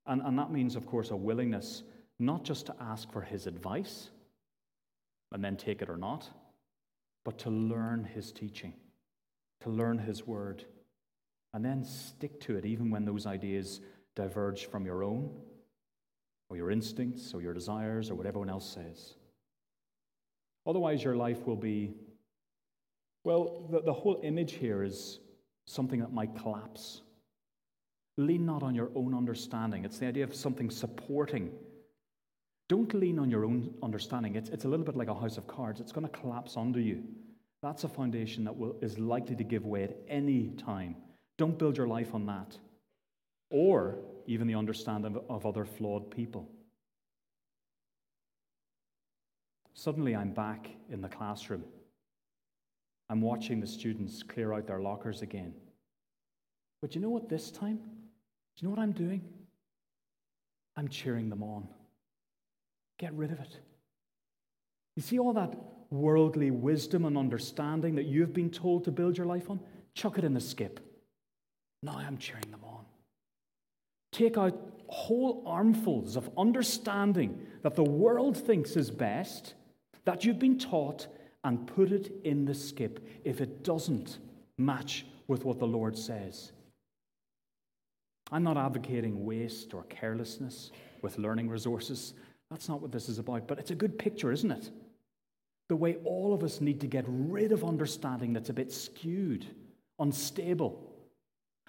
And, 0.05 0.21
and 0.21 0.37
that 0.37 0.51
means, 0.51 0.75
of 0.75 0.85
course, 0.85 1.11
a 1.11 1.15
willingness 1.15 1.83
not 2.21 2.43
just 2.43 2.67
to 2.67 2.75
ask 2.79 3.11
for 3.11 3.21
his 3.21 3.47
advice 3.47 4.11
and 5.31 5.43
then 5.43 5.57
take 5.57 5.81
it 5.81 5.89
or 5.89 5.97
not, 5.97 6.29
but 7.25 7.39
to 7.39 7.49
learn 7.49 8.03
his 8.03 8.31
teaching, 8.31 8.73
to 9.61 9.69
learn 9.69 9.97
his 9.97 10.27
word, 10.27 10.63
and 11.53 11.65
then 11.65 11.83
stick 11.83 12.39
to 12.41 12.55
it 12.57 12.65
even 12.65 12.91
when 12.91 13.05
those 13.05 13.25
ideas 13.25 13.81
diverge 14.15 14.65
from 14.65 14.85
your 14.85 15.03
own 15.03 15.31
or 16.49 16.57
your 16.57 16.71
instincts 16.71 17.33
or 17.33 17.41
your 17.41 17.53
desires 17.53 18.09
or 18.09 18.15
what 18.15 18.25
everyone 18.25 18.49
else 18.49 18.69
says. 18.69 19.15
Otherwise, 20.65 21.03
your 21.03 21.15
life 21.15 21.47
will 21.47 21.55
be, 21.55 21.93
well, 23.23 23.67
the, 23.71 23.81
the 23.81 23.93
whole 23.93 24.19
image 24.23 24.53
here 24.53 24.83
is 24.83 25.19
something 25.65 25.99
that 25.99 26.13
might 26.13 26.35
collapse. 26.35 27.01
Lean 28.17 28.45
not 28.45 28.61
on 28.61 28.75
your 28.75 28.91
own 28.95 29.15
understanding. 29.15 29.85
It's 29.85 29.97
the 29.97 30.07
idea 30.07 30.23
of 30.23 30.35
something 30.35 30.69
supporting. 30.69 31.51
Don't 32.69 32.93
lean 32.93 33.17
on 33.17 33.29
your 33.29 33.45
own 33.45 33.73
understanding. 33.81 34.35
It's, 34.35 34.49
it's 34.49 34.65
a 34.65 34.67
little 34.67 34.85
bit 34.85 34.95
like 34.95 35.07
a 35.07 35.15
house 35.15 35.37
of 35.37 35.47
cards, 35.47 35.79
it's 35.79 35.91
going 35.91 36.07
to 36.07 36.19
collapse 36.19 36.57
under 36.57 36.79
you. 36.79 37.03
That's 37.61 37.83
a 37.83 37.87
foundation 37.87 38.43
that 38.45 38.57
will, 38.57 38.75
is 38.81 38.97
likely 38.97 39.35
to 39.35 39.43
give 39.43 39.65
way 39.65 39.83
at 39.83 39.95
any 40.07 40.49
time. 40.57 40.95
Don't 41.37 41.57
build 41.57 41.77
your 41.77 41.87
life 41.87 42.13
on 42.13 42.25
that. 42.25 42.57
Or 43.51 43.99
even 44.25 44.47
the 44.47 44.55
understanding 44.55 45.19
of, 45.29 45.45
other 45.45 45.65
flawed 45.65 46.09
people. 46.09 46.49
Suddenly, 49.73 50.15
I'm 50.15 50.31
back 50.31 50.69
in 50.89 51.01
the 51.01 51.09
classroom. 51.09 51.63
I'm 53.09 53.21
watching 53.21 53.59
the 53.59 53.67
students 53.67 54.23
clear 54.23 54.53
out 54.53 54.67
their 54.67 54.79
lockers 54.79 55.21
again. 55.21 55.53
But 56.81 56.95
you 56.95 57.01
know 57.01 57.09
what, 57.09 57.29
this 57.29 57.51
time? 57.51 57.75
Do 57.75 57.81
you 58.57 58.67
know 58.67 58.69
what 58.75 58.81
I'm 58.81 58.93
doing? 58.93 59.21
I'm 60.77 60.87
cheering 60.87 61.29
them 61.29 61.43
on. 61.43 61.67
Get 62.97 63.13
rid 63.13 63.31
of 63.31 63.39
it. 63.39 63.59
You 64.95 65.01
see 65.01 65.19
all 65.19 65.33
that 65.33 65.53
worldly 65.89 66.51
wisdom 66.51 67.05
and 67.05 67.17
understanding 67.17 67.95
that 67.95 68.05
you've 68.05 68.33
been 68.33 68.49
told 68.49 68.85
to 68.85 68.91
build 68.91 69.17
your 69.17 69.27
life 69.27 69.49
on? 69.49 69.59
Chuck 69.93 70.17
it 70.17 70.23
in 70.23 70.33
the 70.33 70.39
skip. 70.39 70.79
Now 71.83 71.97
I'm 71.97 72.17
cheering 72.17 72.49
them 72.49 72.61
on. 72.63 72.80
Take 74.11 74.37
out 74.37 74.59
whole 74.87 75.43
armfuls 75.45 76.17
of 76.17 76.29
understanding 76.37 77.47
that 77.63 77.75
the 77.75 77.83
world 77.83 78.37
thinks 78.37 78.75
is 78.75 78.91
best, 78.91 79.53
that 80.05 80.25
you've 80.25 80.39
been 80.39 80.57
taught, 80.57 81.07
and 81.43 81.65
put 81.65 81.91
it 81.91 82.11
in 82.23 82.45
the 82.45 82.53
skip 82.53 83.05
if 83.23 83.41
it 83.41 83.63
doesn't 83.63 84.19
match 84.57 85.05
with 85.27 85.45
what 85.45 85.59
the 85.59 85.67
Lord 85.67 85.97
says. 85.97 86.51
I'm 88.31 88.43
not 88.43 88.57
advocating 88.57 89.25
waste 89.25 89.73
or 89.73 89.83
carelessness 89.83 90.71
with 91.01 91.17
learning 91.17 91.49
resources. 91.49 92.13
That's 92.49 92.69
not 92.69 92.81
what 92.81 92.91
this 92.91 93.09
is 93.09 93.17
about, 93.17 93.47
but 93.47 93.59
it's 93.59 93.71
a 93.71 93.75
good 93.75 93.97
picture, 93.97 94.31
isn't 94.31 94.51
it? 94.51 94.69
The 95.69 95.75
way 95.75 95.97
all 96.03 96.33
of 96.33 96.43
us 96.43 96.59
need 96.59 96.81
to 96.81 96.87
get 96.87 97.05
rid 97.07 97.51
of 97.51 97.63
understanding 97.63 98.33
that's 98.33 98.49
a 98.49 98.53
bit 98.53 98.73
skewed, 98.73 99.45
unstable. 99.99 100.90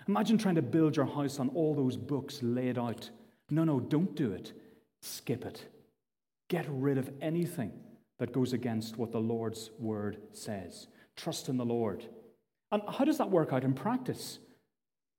Imagine 0.09 0.39
trying 0.39 0.55
to 0.57 0.63
build 0.63 0.97
your 0.97 1.07
house 1.07 1.39
on 1.39 1.49
all 1.51 1.75
those 1.75 1.97
books 1.97 2.41
laid 2.43 2.79
out. 2.79 3.11
No, 3.51 3.65
no, 3.65 3.81
don't 3.81 4.15
do 4.15 4.33
it. 4.33 4.53
Skip 5.01 5.45
it. 5.45 5.67
Get 6.49 6.67
rid 6.69 6.99
of 6.99 7.11
anything 7.21 7.73
that 8.19 8.33
goes 8.33 8.53
against 8.53 8.99
what 8.99 9.13
the 9.13 9.21
Lord's 9.21 9.71
word 9.79 10.19
says. 10.33 10.87
Trust 11.17 11.49
in 11.49 11.57
the 11.57 11.65
Lord. 11.65 12.05
And 12.71 12.83
how 12.89 13.05
does 13.05 13.19
that 13.19 13.31
work 13.31 13.53
out 13.53 13.65
in 13.65 13.75
practice? 13.75 14.39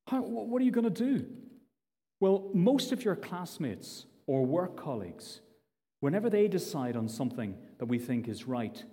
How, 0.08 0.22
what 0.22 0.62
are 0.62 0.66
you 0.66 0.72
going 0.72 0.84
to 0.84 0.90
do? 0.90 1.26
Well, 2.20 2.50
most 2.54 2.92
of 2.92 3.04
your 3.04 3.16
classmates 3.16 4.06
or 4.28 4.46
work 4.46 4.78
colleagues, 4.78 5.42
whenever 6.00 6.30
they 6.30 6.48
decide 6.48 6.96
on 6.96 7.08
something 7.08 7.56
that 7.80 7.86
we 7.86 8.00
think 8.00 8.28
is 8.28 8.48
right, 8.48 8.84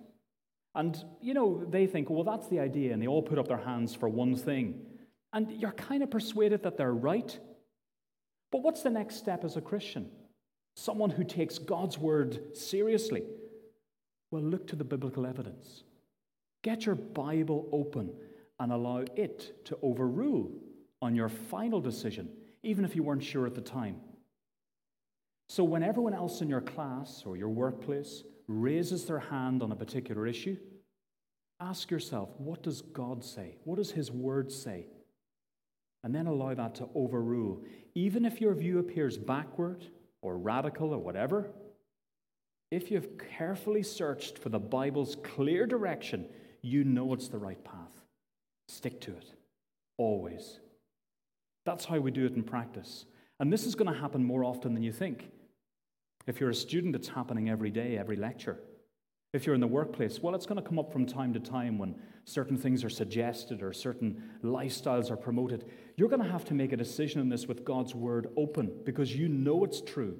and 0.75 1.03
you 1.21 1.33
know, 1.33 1.65
they 1.69 1.87
think, 1.87 2.09
well, 2.09 2.23
that's 2.23 2.47
the 2.47 2.59
idea, 2.59 2.93
and 2.93 3.01
they 3.01 3.07
all 3.07 3.21
put 3.21 3.39
up 3.39 3.47
their 3.47 3.57
hands 3.57 3.95
for 3.95 4.07
one 4.09 4.35
thing, 4.35 4.81
and 5.33 5.51
you're 5.51 5.71
kind 5.71 6.03
of 6.03 6.11
persuaded 6.11 6.63
that 6.63 6.77
they're 6.77 6.93
right. 6.93 7.37
But 8.51 8.63
what's 8.63 8.83
the 8.83 8.89
next 8.89 9.15
step 9.15 9.43
as 9.43 9.55
a 9.55 9.61
Christian? 9.61 10.09
Someone 10.75 11.09
who 11.09 11.23
takes 11.23 11.57
God's 11.57 11.97
word 11.97 12.55
seriously. 12.55 13.23
Well, 14.29 14.41
look 14.41 14.67
to 14.67 14.75
the 14.75 14.83
biblical 14.83 15.25
evidence. 15.25 15.83
Get 16.63 16.85
your 16.85 16.95
Bible 16.95 17.67
open 17.71 18.11
and 18.59 18.71
allow 18.71 19.03
it 19.15 19.65
to 19.65 19.77
overrule 19.81 20.51
on 21.01 21.15
your 21.15 21.29
final 21.29 21.81
decision, 21.81 22.29
even 22.63 22.85
if 22.85 22.95
you 22.95 23.03
weren't 23.03 23.23
sure 23.23 23.45
at 23.47 23.55
the 23.55 23.61
time. 23.61 23.97
So, 25.49 25.63
when 25.63 25.83
everyone 25.83 26.13
else 26.13 26.41
in 26.41 26.47
your 26.47 26.61
class 26.61 27.23
or 27.25 27.35
your 27.35 27.49
workplace 27.49 28.23
raises 28.47 29.05
their 29.05 29.19
hand 29.19 29.63
on 29.63 29.71
a 29.71 29.75
particular 29.75 30.27
issue, 30.27 30.55
ask 31.59 31.91
yourself, 31.91 32.29
what 32.37 32.63
does 32.63 32.81
God 32.81 33.23
say? 33.23 33.57
What 33.63 33.77
does 33.77 33.91
His 33.91 34.11
Word 34.11 34.51
say? 34.51 34.85
And 36.03 36.15
then 36.15 36.27
allow 36.27 36.53
that 36.53 36.75
to 36.75 36.89
overrule. 36.95 37.63
Even 37.93 38.25
if 38.25 38.41
your 38.41 38.53
view 38.55 38.79
appears 38.79 39.17
backward 39.17 39.85
or 40.21 40.37
radical 40.37 40.93
or 40.93 40.97
whatever, 40.97 41.51
if 42.71 42.89
you've 42.89 43.17
carefully 43.17 43.83
searched 43.83 44.37
for 44.37 44.49
the 44.49 44.59
Bible's 44.59 45.17
clear 45.23 45.67
direction, 45.67 46.27
you 46.61 46.83
know 46.83 47.13
it's 47.13 47.27
the 47.27 47.37
right 47.37 47.63
path. 47.63 47.91
Stick 48.67 49.01
to 49.01 49.11
it, 49.11 49.33
always. 49.97 50.59
That's 51.65 51.85
how 51.85 51.99
we 51.99 52.11
do 52.11 52.25
it 52.25 52.33
in 52.33 52.43
practice. 52.43 53.05
And 53.39 53.51
this 53.51 53.65
is 53.65 53.75
going 53.75 53.93
to 53.93 53.99
happen 53.99 54.23
more 54.23 54.43
often 54.43 54.73
than 54.73 54.83
you 54.83 54.93
think. 54.93 55.29
If 56.27 56.39
you're 56.39 56.49
a 56.49 56.55
student, 56.55 56.95
it's 56.95 57.09
happening 57.09 57.49
every 57.49 57.71
day, 57.71 57.97
every 57.97 58.15
lecture. 58.15 58.59
If 59.33 59.45
you're 59.45 59.55
in 59.55 59.61
the 59.61 59.67
workplace, 59.67 60.19
well, 60.21 60.35
it's 60.35 60.45
going 60.45 60.61
to 60.61 60.67
come 60.67 60.77
up 60.77 60.91
from 60.91 61.05
time 61.05 61.33
to 61.33 61.39
time 61.39 61.77
when 61.77 61.95
certain 62.25 62.57
things 62.57 62.83
are 62.83 62.89
suggested 62.89 63.63
or 63.63 63.71
certain 63.71 64.21
lifestyles 64.43 65.09
are 65.09 65.17
promoted. 65.17 65.65
You're 65.95 66.09
going 66.09 66.21
to 66.21 66.29
have 66.29 66.43
to 66.45 66.53
make 66.53 66.73
a 66.73 66.77
decision 66.77 67.21
on 67.21 67.29
this 67.29 67.47
with 67.47 67.63
God's 67.63 67.95
word 67.95 68.27
open 68.35 68.71
because 68.83 69.15
you 69.15 69.29
know 69.29 69.63
it's 69.63 69.81
true. 69.81 70.19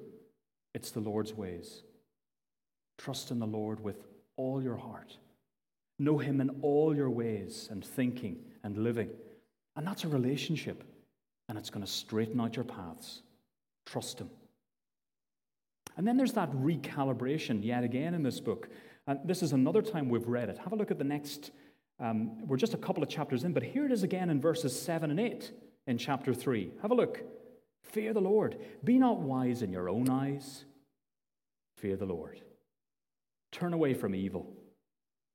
It's 0.74 0.90
the 0.90 1.00
Lord's 1.00 1.34
ways. 1.34 1.82
Trust 2.96 3.30
in 3.30 3.38
the 3.38 3.46
Lord 3.46 3.80
with 3.80 4.02
all 4.36 4.62
your 4.62 4.76
heart. 4.76 5.18
Know 5.98 6.16
Him 6.16 6.40
in 6.40 6.48
all 6.62 6.96
your 6.96 7.10
ways 7.10 7.68
and 7.70 7.84
thinking 7.84 8.38
and 8.64 8.78
living. 8.78 9.10
And 9.76 9.86
that's 9.86 10.04
a 10.04 10.08
relationship 10.08 10.84
and 11.48 11.58
it's 11.58 11.70
going 11.70 11.84
to 11.84 11.90
straighten 11.90 12.40
out 12.40 12.56
your 12.56 12.64
paths. 12.64 13.20
Trust 13.84 14.20
Him. 14.20 14.30
And 15.96 16.06
then 16.06 16.16
there's 16.16 16.32
that 16.32 16.50
recalibration 16.52 17.62
yet 17.62 17.84
again 17.84 18.14
in 18.14 18.22
this 18.22 18.40
book. 18.40 18.70
And 19.06 19.18
this 19.24 19.42
is 19.42 19.52
another 19.52 19.82
time 19.82 20.08
we've 20.08 20.28
read 20.28 20.48
it. 20.48 20.58
Have 20.58 20.72
a 20.72 20.76
look 20.76 20.90
at 20.90 20.98
the 20.98 21.04
next. 21.04 21.50
Um, 21.98 22.46
we're 22.46 22.56
just 22.56 22.74
a 22.74 22.78
couple 22.78 23.02
of 23.02 23.08
chapters 23.08 23.44
in, 23.44 23.52
but 23.52 23.62
here 23.62 23.84
it 23.84 23.92
is 23.92 24.02
again 24.02 24.30
in 24.30 24.40
verses 24.40 24.78
7 24.80 25.10
and 25.10 25.20
8 25.20 25.52
in 25.86 25.98
chapter 25.98 26.32
3. 26.32 26.72
Have 26.82 26.90
a 26.90 26.94
look. 26.94 27.20
Fear 27.82 28.14
the 28.14 28.20
Lord. 28.20 28.58
Be 28.84 28.98
not 28.98 29.20
wise 29.20 29.62
in 29.62 29.72
your 29.72 29.88
own 29.88 30.08
eyes. 30.08 30.64
Fear 31.76 31.96
the 31.96 32.06
Lord. 32.06 32.40
Turn 33.50 33.72
away 33.72 33.94
from 33.94 34.14
evil. 34.14 34.46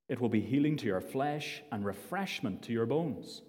It 0.10 0.22
will 0.22 0.30
be 0.30 0.42
healing 0.42 0.78
to 0.78 0.86
your 0.86 1.02
flesh 1.02 1.62
and 1.72 1.86
refreshment 1.86 2.64
to 2.64 2.74
your 2.74 2.86
bones. 2.86 3.42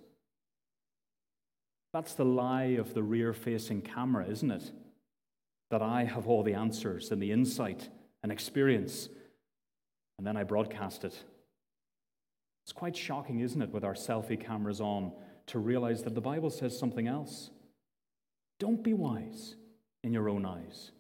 That's 1.93 2.15
the 2.15 2.25
lie 2.25 2.77
of 2.79 2.95
the 2.95 3.03
rear 3.03 3.33
facing 3.33 3.83
camera, 3.83 4.27
isn't 4.29 4.51
it? 4.51 4.73
That 5.71 5.83
I 5.83 6.05
have 6.05 6.27
all 6.27 6.43
the 6.43 6.55
answers 6.55 7.11
and 7.11 7.23
the 7.23 7.33
insight 7.33 7.89
and 8.23 8.33
experience, 8.33 9.09
and 10.19 10.27
then 10.27 10.37
I 10.37 10.43
broadcast 10.43 11.05
it. 11.05 11.15
It's 12.65 12.73
quite 12.73 12.97
shocking, 12.97 13.41
isn't 13.41 13.63
it, 13.63 13.71
with 13.71 13.85
our 13.85 13.95
selfie 13.95 14.39
cameras 14.39 14.81
on, 14.81 15.13
to 15.47 15.59
realize 15.59 16.03
that 16.03 16.15
the 16.15 16.21
Bible 16.21 16.51
says 16.51 16.79
something 16.79 17.09
else. 17.09 17.51
Don't 18.59 18.83
be 18.83 18.93
wise 18.93 19.55
in 20.03 20.13
your 20.13 20.29
own 20.29 20.45
eyes. 20.45 20.91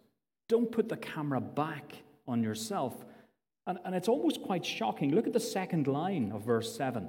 Don't 0.48 0.72
put 0.72 0.88
the 0.88 0.96
camera 0.96 1.40
back 1.40 1.92
on 2.26 2.42
yourself. 2.42 3.04
And, 3.66 3.78
and 3.84 3.94
it's 3.94 4.08
almost 4.08 4.42
quite 4.42 4.64
shocking. 4.64 5.14
Look 5.14 5.26
at 5.26 5.34
the 5.34 5.40
second 5.40 5.86
line 5.86 6.32
of 6.32 6.42
verse 6.44 6.74
7. 6.74 7.08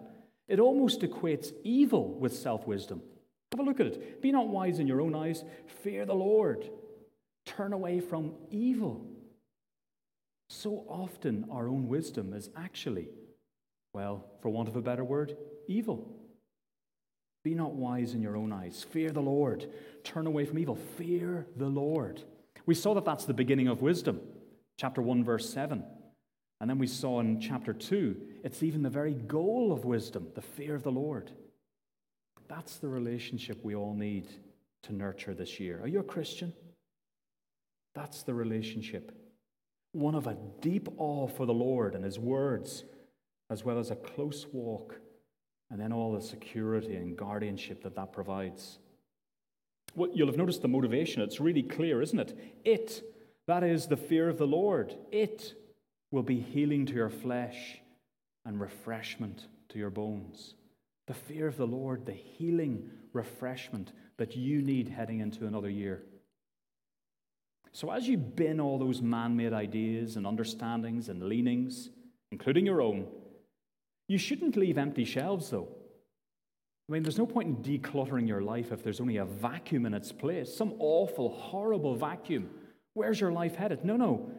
It 0.50 0.60
almost 0.60 1.02
equates 1.02 1.54
evil 1.64 2.16
with 2.16 2.36
self 2.36 2.68
wisdom. 2.68 3.02
Have 3.52 3.62
a 3.62 3.64
look 3.64 3.80
at 3.80 3.88
it. 3.88 4.22
Be 4.22 4.32
not 4.32 4.50
wise 4.50 4.80
in 4.80 4.88
your 4.88 5.02
own 5.02 5.16
eyes, 5.16 5.44
fear 5.84 6.06
the 6.06 6.14
Lord. 6.14 6.70
Turn 7.46 7.72
away 7.72 8.00
from 8.00 8.34
evil. 8.52 9.08
So 10.50 10.84
often, 10.88 11.46
our 11.52 11.68
own 11.68 11.88
wisdom 11.88 12.34
is 12.34 12.50
actually, 12.58 13.08
well, 13.94 14.26
for 14.42 14.50
want 14.50 14.68
of 14.68 14.76
a 14.76 14.82
better 14.82 15.04
word, 15.04 15.38
evil. 15.68 16.16
Be 17.44 17.54
not 17.54 17.76
wise 17.76 18.14
in 18.14 18.22
your 18.22 18.36
own 18.36 18.52
eyes. 18.52 18.84
Fear 18.92 19.12
the 19.12 19.22
Lord. 19.22 19.70
Turn 20.04 20.28
away 20.28 20.46
from 20.46 20.60
evil. 20.60 20.76
Fear 20.76 21.46
the 21.56 21.68
Lord. 21.70 22.22
We 22.66 22.76
saw 22.76 22.94
that 22.96 23.06
that's 23.06 23.26
the 23.26 23.34
beginning 23.34 23.68
of 23.68 23.82
wisdom, 23.82 24.20
chapter 24.78 25.02
1, 25.02 25.24
verse 25.24 25.50
7. 25.50 25.84
And 26.60 26.70
then 26.70 26.80
we 26.80 26.88
saw 26.88 27.20
in 27.20 27.40
chapter 27.40 27.72
2, 27.72 28.18
it's 28.44 28.64
even 28.64 28.82
the 28.82 28.90
very 28.90 29.14
goal 29.14 29.72
of 29.72 29.86
wisdom, 29.86 30.28
the 30.36 30.42
fear 30.42 30.76
of 30.76 30.84
the 30.84 30.92
Lord. 30.92 31.32
That's 32.48 32.78
the 32.78 32.90
relationship 32.90 33.64
we 33.64 33.76
all 33.76 33.94
need 33.94 34.28
to 34.84 34.94
nurture 34.94 35.34
this 35.34 35.60
year. 35.60 35.80
Are 35.82 35.88
you 35.88 36.00
a 36.00 36.04
Christian? 36.04 36.52
That's 37.96 38.24
the 38.24 38.34
relationship. 38.34 39.12
One 39.92 40.16
of 40.16 40.28
a 40.28 40.38
deep 40.62 40.88
awe 40.98 41.28
for 41.28 41.46
the 41.46 41.54
Lord 41.54 41.96
and 41.96 42.04
His 42.04 42.20
words, 42.20 42.84
as 43.50 43.64
well 43.64 43.80
as 43.80 43.92
a 43.92 43.96
close 43.96 44.46
walk, 44.52 45.00
and 45.72 45.80
then 45.80 45.92
all 45.92 46.14
the 46.14 46.22
security 46.22 46.96
and 46.96 47.18
guardianship 47.18 47.84
that 47.84 47.96
that 47.96 48.14
provides. 48.14 48.80
Well, 49.96 50.10
you'll 50.14 50.28
have 50.28 50.38
noticed 50.38 50.62
the 50.62 50.68
motivation. 50.68 51.22
It's 51.22 51.40
really 51.40 51.64
clear, 51.64 52.02
isn't 52.02 52.20
it? 52.20 52.38
It, 52.64 53.04
that 53.48 53.64
is 53.64 53.88
the 53.88 53.98
fear 53.98 54.30
of 54.30 54.38
the 54.38 54.48
Lord, 54.48 54.96
it 55.12 55.54
will 56.12 56.24
be 56.24 56.40
healing 56.40 56.86
to 56.88 56.94
your 56.94 57.10
flesh 57.10 57.80
and 58.46 58.60
refreshment 58.60 59.48
to 59.70 59.78
your 59.80 59.90
bones. 59.90 60.56
The 61.08 61.14
fear 61.14 61.48
of 61.48 61.58
the 61.58 61.68
Lord, 61.68 62.06
the 62.06 62.14
healing 62.14 62.90
refreshment 63.14 63.92
that 64.18 64.36
you 64.36 64.62
need 64.62 64.90
heading 64.90 65.20
into 65.20 65.48
another 65.48 65.70
year. 65.70 66.04
So, 67.72 67.92
as 67.92 68.08
you 68.08 68.18
bin 68.18 68.60
all 68.60 68.80
those 68.80 69.02
man 69.02 69.36
made 69.36 69.54
ideas 69.54 70.16
and 70.16 70.26
understandings 70.26 71.10
and 71.10 71.24
leanings, 71.24 71.90
including 72.32 72.66
your 72.66 72.82
own, 72.82 73.08
you 74.08 74.18
shouldn't 74.18 74.58
leave 74.58 74.78
empty 74.78 75.06
shelves, 75.06 75.50
though. 75.50 75.68
I 76.90 76.92
mean, 76.92 77.04
there's 77.04 77.20
no 77.20 77.28
point 77.28 77.48
in 77.48 77.80
decluttering 77.80 78.28
your 78.28 78.42
life 78.42 78.72
if 78.72 78.84
there's 78.84 79.00
only 79.00 79.18
a 79.18 79.26
vacuum 79.26 79.86
in 79.86 79.94
its 79.94 80.12
place, 80.12 80.54
some 80.54 80.74
awful, 80.80 81.30
horrible 81.30 81.96
vacuum. 81.96 82.50
Where's 82.96 83.22
your 83.22 83.32
life 83.32 83.56
headed? 83.56 83.86
No, 83.86 83.96
no. 83.96 84.32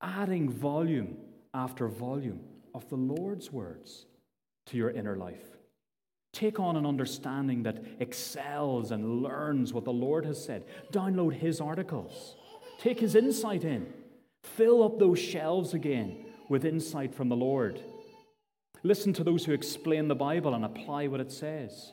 Adding 0.00 0.48
volume 0.48 1.18
after 1.52 1.88
volume 1.88 2.40
of 2.74 2.88
the 2.88 2.96
Lord's 2.96 3.52
words 3.52 4.06
to 4.66 4.78
your 4.78 4.90
inner 4.90 5.16
life. 5.16 5.44
Take 6.32 6.58
on 6.58 6.76
an 6.76 6.86
understanding 6.86 7.64
that 7.64 7.84
excels 8.00 8.90
and 8.90 9.22
learns 9.22 9.74
what 9.74 9.84
the 9.84 9.92
Lord 9.92 10.24
has 10.24 10.42
said. 10.42 10.64
Download 10.90 11.34
His 11.34 11.60
articles. 11.60 12.36
Take 12.82 12.98
His 12.98 13.14
insight 13.14 13.62
in. 13.62 13.86
Fill 14.42 14.82
up 14.82 14.98
those 14.98 15.20
shelves 15.20 15.72
again 15.72 16.24
with 16.48 16.64
insight 16.64 17.14
from 17.14 17.28
the 17.28 17.36
Lord. 17.36 17.80
Listen 18.82 19.12
to 19.12 19.22
those 19.22 19.44
who 19.44 19.52
explain 19.52 20.08
the 20.08 20.16
Bible 20.16 20.52
and 20.52 20.64
apply 20.64 21.06
what 21.06 21.20
it 21.20 21.30
says. 21.30 21.92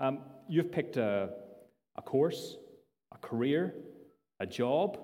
Um, 0.00 0.22
you've 0.48 0.72
picked 0.72 0.96
a, 0.96 1.30
a 1.94 2.02
course, 2.02 2.56
a 3.12 3.18
career, 3.18 3.72
a 4.40 4.46
job, 4.46 4.98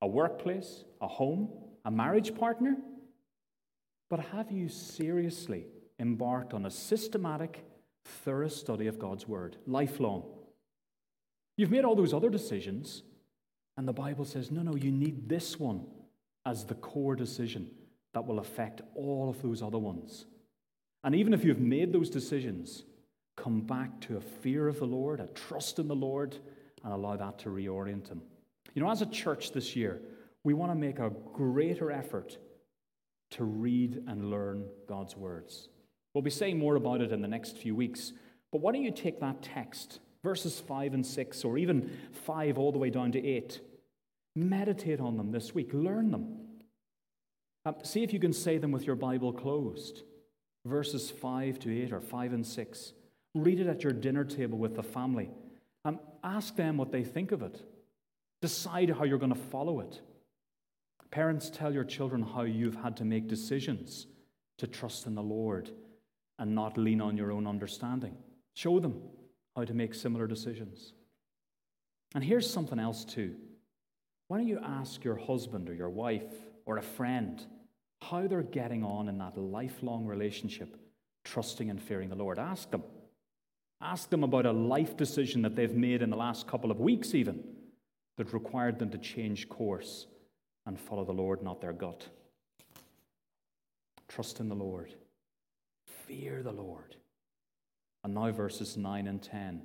a 0.00 0.06
workplace, 0.06 0.84
a 1.00 1.08
home, 1.08 1.48
a 1.84 1.90
marriage 1.90 2.36
partner. 2.36 2.76
But 4.08 4.20
have 4.20 4.52
you 4.52 4.68
seriously 4.68 5.66
embarked 5.98 6.54
on 6.54 6.66
a 6.66 6.70
systematic, 6.70 7.64
thorough 8.04 8.46
study 8.46 8.86
of 8.86 9.00
God's 9.00 9.26
Word, 9.26 9.56
lifelong? 9.66 10.22
You've 11.56 11.72
made 11.72 11.84
all 11.84 11.96
those 11.96 12.14
other 12.14 12.30
decisions, 12.30 13.02
and 13.78 13.86
the 13.86 13.92
Bible 13.92 14.24
says, 14.24 14.50
no, 14.50 14.62
no, 14.62 14.74
you 14.74 14.90
need 14.90 15.28
this 15.28 15.56
one 15.56 15.86
as 16.44 16.64
the 16.64 16.74
core 16.74 17.14
decision 17.14 17.70
that 18.12 18.26
will 18.26 18.40
affect 18.40 18.80
all 18.96 19.30
of 19.30 19.40
those 19.40 19.62
other 19.62 19.78
ones. 19.78 20.26
And 21.04 21.14
even 21.14 21.32
if 21.32 21.44
you've 21.44 21.60
made 21.60 21.92
those 21.92 22.10
decisions, 22.10 22.82
come 23.36 23.60
back 23.60 24.00
to 24.00 24.16
a 24.16 24.20
fear 24.20 24.66
of 24.66 24.80
the 24.80 24.84
Lord, 24.84 25.20
a 25.20 25.28
trust 25.28 25.78
in 25.78 25.86
the 25.86 25.94
Lord, 25.94 26.36
and 26.82 26.92
allow 26.92 27.14
that 27.14 27.38
to 27.38 27.50
reorient 27.50 28.08
them. 28.08 28.20
You 28.74 28.82
know, 28.82 28.90
as 28.90 29.00
a 29.00 29.06
church 29.06 29.52
this 29.52 29.76
year, 29.76 30.02
we 30.42 30.54
want 30.54 30.72
to 30.72 30.76
make 30.76 30.98
a 30.98 31.12
greater 31.32 31.92
effort 31.92 32.36
to 33.30 33.44
read 33.44 34.02
and 34.08 34.28
learn 34.28 34.66
God's 34.88 35.16
words. 35.16 35.68
We'll 36.14 36.22
be 36.22 36.30
saying 36.30 36.58
more 36.58 36.74
about 36.74 37.00
it 37.00 37.12
in 37.12 37.22
the 37.22 37.28
next 37.28 37.56
few 37.56 37.76
weeks, 37.76 38.12
but 38.50 38.60
why 38.60 38.72
don't 38.72 38.82
you 38.82 38.90
take 38.90 39.20
that 39.20 39.40
text, 39.40 40.00
verses 40.24 40.58
5 40.58 40.94
and 40.94 41.06
6, 41.06 41.44
or 41.44 41.58
even 41.58 41.96
5 42.26 42.58
all 42.58 42.72
the 42.72 42.78
way 42.78 42.90
down 42.90 43.12
to 43.12 43.24
8, 43.24 43.60
meditate 44.38 45.00
on 45.00 45.16
them 45.16 45.32
this 45.32 45.54
week, 45.54 45.70
learn 45.72 46.10
them. 46.10 46.36
Um, 47.64 47.76
see 47.82 48.02
if 48.02 48.12
you 48.12 48.20
can 48.20 48.32
say 48.32 48.58
them 48.58 48.72
with 48.72 48.86
your 48.86 48.96
Bible 48.96 49.32
closed. 49.32 50.02
Verses 50.64 51.10
5 51.10 51.58
to 51.60 51.82
8 51.84 51.92
or 51.92 52.00
5 52.00 52.32
and 52.32 52.46
6. 52.46 52.92
Read 53.34 53.60
it 53.60 53.66
at 53.66 53.82
your 53.82 53.92
dinner 53.92 54.24
table 54.24 54.58
with 54.58 54.74
the 54.74 54.82
family. 54.82 55.30
Um, 55.84 56.00
ask 56.22 56.56
them 56.56 56.76
what 56.76 56.92
they 56.92 57.04
think 57.04 57.32
of 57.32 57.42
it. 57.42 57.62
Decide 58.40 58.90
how 58.90 59.04
you're 59.04 59.18
going 59.18 59.34
to 59.34 59.38
follow 59.38 59.80
it. 59.80 60.00
Parents, 61.10 61.50
tell 61.50 61.72
your 61.72 61.84
children 61.84 62.22
how 62.22 62.42
you've 62.42 62.76
had 62.76 62.96
to 62.98 63.04
make 63.04 63.28
decisions 63.28 64.06
to 64.58 64.66
trust 64.66 65.06
in 65.06 65.14
the 65.14 65.22
Lord 65.22 65.70
and 66.38 66.54
not 66.54 66.76
lean 66.76 67.00
on 67.00 67.16
your 67.16 67.32
own 67.32 67.46
understanding. 67.46 68.16
Show 68.54 68.78
them 68.78 69.00
how 69.56 69.64
to 69.64 69.74
make 69.74 69.94
similar 69.94 70.26
decisions. 70.26 70.92
And 72.14 72.22
here's 72.22 72.48
something 72.48 72.78
else, 72.78 73.04
too. 73.04 73.36
Why 74.28 74.38
don't 74.38 74.46
you 74.46 74.60
ask 74.62 75.04
your 75.04 75.16
husband 75.16 75.68
or 75.68 75.74
your 75.74 75.90
wife 75.90 76.32
or 76.66 76.76
a 76.76 76.82
friend 76.82 77.44
how 78.02 78.26
they're 78.26 78.42
getting 78.42 78.84
on 78.84 79.08
in 79.08 79.18
that 79.18 79.36
lifelong 79.36 80.06
relationship, 80.06 80.76
trusting 81.24 81.68
and 81.70 81.82
fearing 81.82 82.10
the 82.10 82.14
Lord. 82.14 82.38
Ask 82.38 82.70
them. 82.70 82.82
Ask 83.80 84.10
them 84.10 84.24
about 84.24 84.46
a 84.46 84.52
life 84.52 84.96
decision 84.96 85.42
that 85.42 85.56
they've 85.56 85.74
made 85.74 86.02
in 86.02 86.10
the 86.10 86.16
last 86.16 86.46
couple 86.46 86.70
of 86.70 86.80
weeks, 86.80 87.14
even, 87.14 87.42
that 88.16 88.32
required 88.32 88.78
them 88.78 88.90
to 88.90 88.98
change 88.98 89.48
course 89.48 90.06
and 90.66 90.78
follow 90.78 91.04
the 91.04 91.12
Lord, 91.12 91.42
not 91.42 91.60
their 91.60 91.72
gut. 91.72 92.06
Trust 94.08 94.40
in 94.40 94.48
the 94.48 94.54
Lord. 94.54 94.94
Fear 96.06 96.42
the 96.42 96.52
Lord. 96.52 96.96
And 98.04 98.14
now, 98.14 98.30
verses 98.32 98.76
9 98.76 99.06
and 99.06 99.22
10 99.22 99.62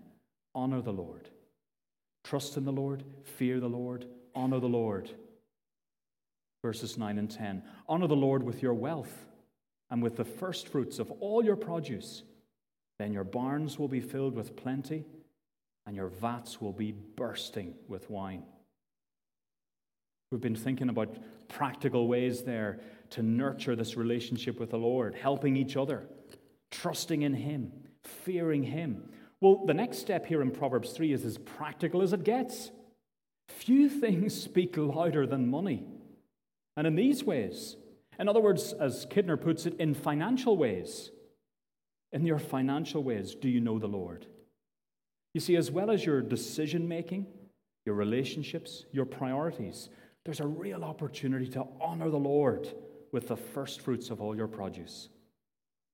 honor 0.56 0.82
the 0.82 0.94
Lord. 0.94 1.30
Trust 2.24 2.58
in 2.58 2.66
the 2.66 2.72
Lord, 2.72 3.04
fear 3.24 3.60
the 3.60 3.70
Lord, 3.70 4.06
honor 4.36 4.60
the 4.60 4.68
Lord 4.68 5.12
verses 6.64 6.98
9 6.98 7.18
and 7.20 7.30
10. 7.30 7.62
Honor 7.88 8.08
the 8.08 8.16
Lord 8.16 8.42
with 8.42 8.64
your 8.64 8.74
wealth 8.74 9.28
and 9.92 10.02
with 10.02 10.16
the 10.16 10.26
first 10.26 10.70
fruits 10.70 10.98
of 10.98 11.12
all 11.20 11.44
your 11.44 11.58
produce. 11.58 12.24
Then 12.98 13.14
your 13.14 13.26
barns 13.26 13.78
will 13.78 13.90
be 13.90 14.00
filled 14.00 14.34
with 14.34 14.56
plenty, 14.56 15.04
and 15.86 15.96
your 15.96 16.08
vats 16.08 16.62
will 16.62 16.72
be 16.72 16.92
bursting 16.92 17.76
with 17.88 18.10
wine. 18.10 18.44
We've 20.32 20.42
been 20.42 20.56
thinking 20.56 20.90
about 20.90 21.16
practical 21.50 22.08
ways 22.08 22.44
there 22.44 22.80
to 23.12 23.22
nurture 23.22 23.76
this 23.76 23.98
relationship 23.98 24.60
with 24.60 24.72
the 24.72 24.78
Lord, 24.78 25.14
helping 25.16 25.58
each 25.58 25.76
other, 25.76 26.08
trusting 26.72 27.24
in 27.24 27.34
Him, 27.34 27.72
fearing 28.04 28.64
Him. 28.64 29.10
Well, 29.42 29.66
the 29.66 29.74
next 29.74 29.98
step 29.98 30.26
here 30.26 30.42
in 30.42 30.50
Proverbs 30.50 30.92
3 30.92 31.12
is 31.12 31.26
as 31.26 31.38
practical 31.38 32.02
as 32.02 32.14
it 32.14 32.24
gets. 32.24 32.72
Few 33.64 33.88
things 33.88 34.34
speak 34.34 34.76
louder 34.76 35.26
than 35.26 35.50
money. 35.50 35.86
And 36.76 36.86
in 36.86 36.96
these 36.96 37.24
ways, 37.24 37.78
in 38.20 38.28
other 38.28 38.42
words, 38.42 38.74
as 38.74 39.06
Kidner 39.06 39.40
puts 39.40 39.66
it, 39.66 39.80
in 39.80 39.94
financial 39.94 40.58
ways, 40.58 41.12
in 42.12 42.26
your 42.26 42.40
financial 42.40 43.04
ways, 43.04 43.36
do 43.36 43.48
you 43.48 43.62
know 43.62 43.80
the 43.80 43.88
Lord? 43.88 44.26
You 45.34 45.40
see, 45.40 45.56
as 45.56 45.72
well 45.72 45.92
as 45.92 46.06
your 46.06 46.22
decision 46.22 46.90
making, 46.90 47.26
your 47.86 47.96
relationships, 47.96 48.84
your 48.92 49.06
priorities, 49.06 49.90
there's 50.26 50.42
a 50.42 50.48
real 50.48 50.84
opportunity 50.84 51.48
to 51.52 51.66
honor 51.80 52.10
the 52.10 52.18
Lord 52.18 52.68
with 53.14 53.30
the 53.30 53.38
first 53.38 53.80
fruits 53.80 54.10
of 54.10 54.20
all 54.20 54.36
your 54.36 54.48
produce. 54.48 55.08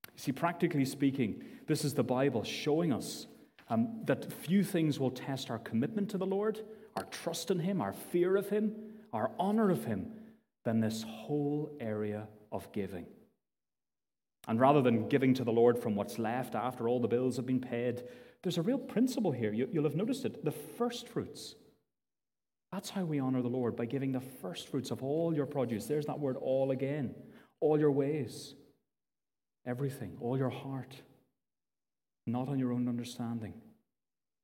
You 0.06 0.18
see, 0.18 0.32
practically 0.32 0.86
speaking, 0.86 1.44
this 1.68 1.84
is 1.84 1.94
the 1.94 2.02
Bible 2.02 2.42
showing 2.42 2.92
us 2.92 3.28
um, 3.68 4.00
that 4.06 4.32
few 4.32 4.64
things 4.64 4.98
will 4.98 5.12
test 5.12 5.50
our 5.50 5.58
commitment 5.60 6.10
to 6.10 6.18
the 6.18 6.26
Lord, 6.26 6.60
our 6.96 7.04
trust 7.04 7.50
in 7.50 7.58
Him, 7.58 7.80
our 7.80 7.92
fear 7.92 8.36
of 8.36 8.48
Him, 8.48 8.74
our 9.12 9.30
honor 9.38 9.70
of 9.70 9.84
Him, 9.84 10.12
than 10.64 10.80
this 10.80 11.02
whole 11.02 11.70
area 11.80 12.28
of 12.52 12.70
giving. 12.72 13.06
And 14.48 14.58
rather 14.58 14.82
than 14.82 15.08
giving 15.08 15.34
to 15.34 15.44
the 15.44 15.52
Lord 15.52 15.78
from 15.78 15.94
what's 15.94 16.18
left 16.18 16.54
after 16.54 16.88
all 16.88 17.00
the 17.00 17.08
bills 17.08 17.36
have 17.36 17.46
been 17.46 17.60
paid, 17.60 18.02
there's 18.42 18.58
a 18.58 18.62
real 18.62 18.78
principle 18.78 19.32
here. 19.32 19.52
You, 19.52 19.68
will 19.72 19.84
have 19.84 19.96
noticed 19.96 20.24
it 20.24 20.44
the 20.44 20.50
first 20.50 21.08
fruits. 21.08 21.54
That's 22.72 22.90
how 22.90 23.04
we 23.04 23.18
honor 23.18 23.42
the 23.42 23.48
Lord, 23.48 23.76
by 23.76 23.84
giving 23.84 24.12
the 24.12 24.20
first 24.20 24.68
fruits 24.68 24.90
of 24.90 25.02
all 25.02 25.34
your 25.34 25.46
produce. 25.46 25.86
There's 25.86 26.06
that 26.06 26.20
word 26.20 26.36
all 26.36 26.70
again. 26.70 27.14
All 27.60 27.78
your 27.78 27.90
ways, 27.90 28.54
everything, 29.66 30.16
all 30.20 30.38
your 30.38 30.50
heart. 30.50 30.94
Not 32.26 32.48
on 32.48 32.58
your 32.58 32.72
own 32.72 32.88
understanding, 32.88 33.54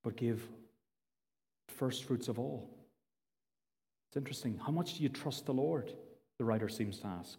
but 0.03 0.17
give 0.17 0.47
first 1.69 2.05
fruits 2.05 2.29
of 2.29 2.39
all. 2.39 2.69
It's 4.09 4.17
interesting. 4.17 4.59
How 4.65 4.73
much 4.73 4.95
do 4.95 5.03
you 5.03 5.09
trust 5.09 5.47
the 5.47 5.55
Lord? 5.55 5.93
The 6.39 6.45
writer 6.45 6.69
seems 6.69 6.99
to 7.01 7.07
ask. 7.07 7.39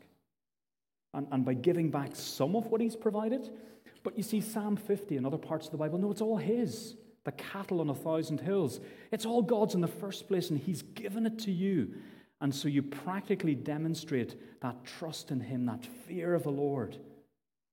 And, 1.13 1.27
and 1.31 1.45
by 1.45 1.53
giving 1.53 1.89
back 1.89 2.15
some 2.15 2.55
of 2.55 2.67
what 2.67 2.81
he's 2.81 2.95
provided, 2.95 3.49
but 4.03 4.17
you 4.17 4.23
see, 4.23 4.41
Psalm 4.41 4.75
50 4.75 5.17
and 5.17 5.25
other 5.25 5.37
parts 5.37 5.65
of 5.65 5.71
the 5.71 5.77
Bible, 5.77 5.99
no, 5.99 6.11
it's 6.11 6.21
all 6.21 6.37
his. 6.37 6.95
The 7.25 7.31
cattle 7.33 7.81
on 7.81 7.89
a 7.89 7.95
thousand 7.95 8.39
hills. 8.39 8.79
It's 9.11 9.25
all 9.25 9.41
God's 9.41 9.75
in 9.75 9.81
the 9.81 9.87
first 9.87 10.27
place, 10.27 10.49
and 10.49 10.57
he's 10.59 10.81
given 10.81 11.25
it 11.25 11.39
to 11.39 11.51
you. 11.51 11.93
And 12.39 12.53
so 12.53 12.67
you 12.67 12.83
practically 12.83 13.55
demonstrate 13.55 14.61
that 14.61 14.85
trust 14.85 15.31
in 15.31 15.39
him, 15.39 15.65
that 15.65 15.85
fear 15.85 16.33
of 16.35 16.43
the 16.43 16.51
Lord, 16.51 16.97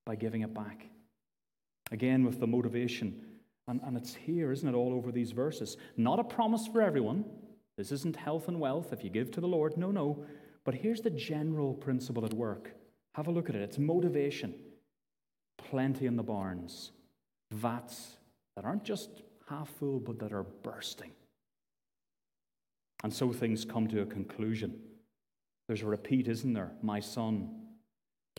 by 0.07 0.17
giving 0.17 0.40
it 0.40 0.55
back. 0.55 0.87
Again, 1.93 2.25
with 2.25 2.40
the 2.40 2.47
motivation. 2.47 3.21
And, 3.66 3.81
and 3.85 3.96
it's 3.96 4.14
here, 4.14 4.53
isn't 4.53 4.68
it, 4.68 4.74
all 4.74 4.92
over 4.92 5.11
these 5.11 5.33
verses. 5.33 5.77
Not 5.96 6.18
a 6.18 6.24
promise 6.24 6.66
for 6.66 6.83
everyone. 6.83 7.24
This 7.77 7.92
isn't 7.92 8.16
health 8.16 8.48
and 8.48 8.61
wealth 8.61 8.92
if 8.92 9.03
you 9.03 9.11
give 9.11 9.31
to 9.33 9.40
the 9.40 9.48
Lord. 9.48 9.77
No, 9.77 9.90
no. 9.90 10.24
But 10.64 10.74
here's 10.74 11.00
the 11.00 11.11
general 11.11 11.74
principle 11.74 12.24
at 12.24 12.35
work. 12.35 12.74
Have 13.14 13.29
a 13.29 13.31
look 13.31 13.48
at 13.48 13.55
it. 13.55 13.62
It's 13.62 13.79
motivation. 13.79 14.55
Plenty 15.57 16.07
in 16.07 16.16
the 16.16 16.22
barns, 16.22 16.92
vats 17.53 18.16
that 18.57 18.64
aren't 18.64 18.85
just 18.85 19.22
half 19.48 19.68
full, 19.68 20.00
but 20.00 20.18
that 20.18 20.33
are 20.33 20.42
bursting. 20.42 21.12
And 23.03 23.12
so 23.12 23.33
things 23.33 23.64
come 23.64 23.87
to 23.88 24.03
a 24.03 24.07
conclusion. 24.07 24.79
There's 25.68 25.83
a 25.83 25.87
repeat, 25.87 26.29
isn't 26.29 26.53
there? 26.53 26.72
My 26.83 27.00
son. 27.00 27.61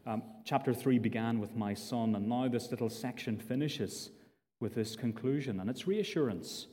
Um, 0.06 0.24
chapter 0.44 0.74
3 0.74 1.00
began 1.00 1.40
with 1.40 1.56
my 1.56 1.74
son, 1.74 2.16
and 2.16 2.28
now 2.28 2.48
this 2.48 2.70
little 2.70 2.90
section 2.90 3.38
finishes 3.38 4.12
with 4.60 4.76
this 4.76 4.96
conclusion, 4.96 5.60
and 5.60 5.70
it's 5.70 5.88
reassurance. 5.88 6.68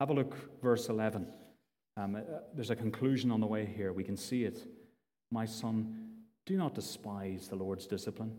Have 0.00 0.10
a 0.10 0.14
look, 0.14 0.60
verse 0.62 0.88
11. 0.88 1.26
Um, 1.96 2.16
uh, 2.16 2.20
there's 2.54 2.70
a 2.70 2.76
conclusion 2.76 3.30
on 3.30 3.40
the 3.40 3.46
way 3.46 3.66
here. 3.66 3.92
We 3.92 4.04
can 4.04 4.16
see 4.16 4.44
it. 4.44 4.66
My 5.30 5.44
son, 5.44 6.08
do 6.46 6.56
not 6.56 6.74
despise 6.74 7.48
the 7.48 7.56
Lord's 7.56 7.86
discipline 7.86 8.32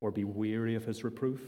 or 0.00 0.10
be 0.10 0.24
weary 0.24 0.74
of 0.74 0.84
his 0.84 1.02
reproof. 1.02 1.40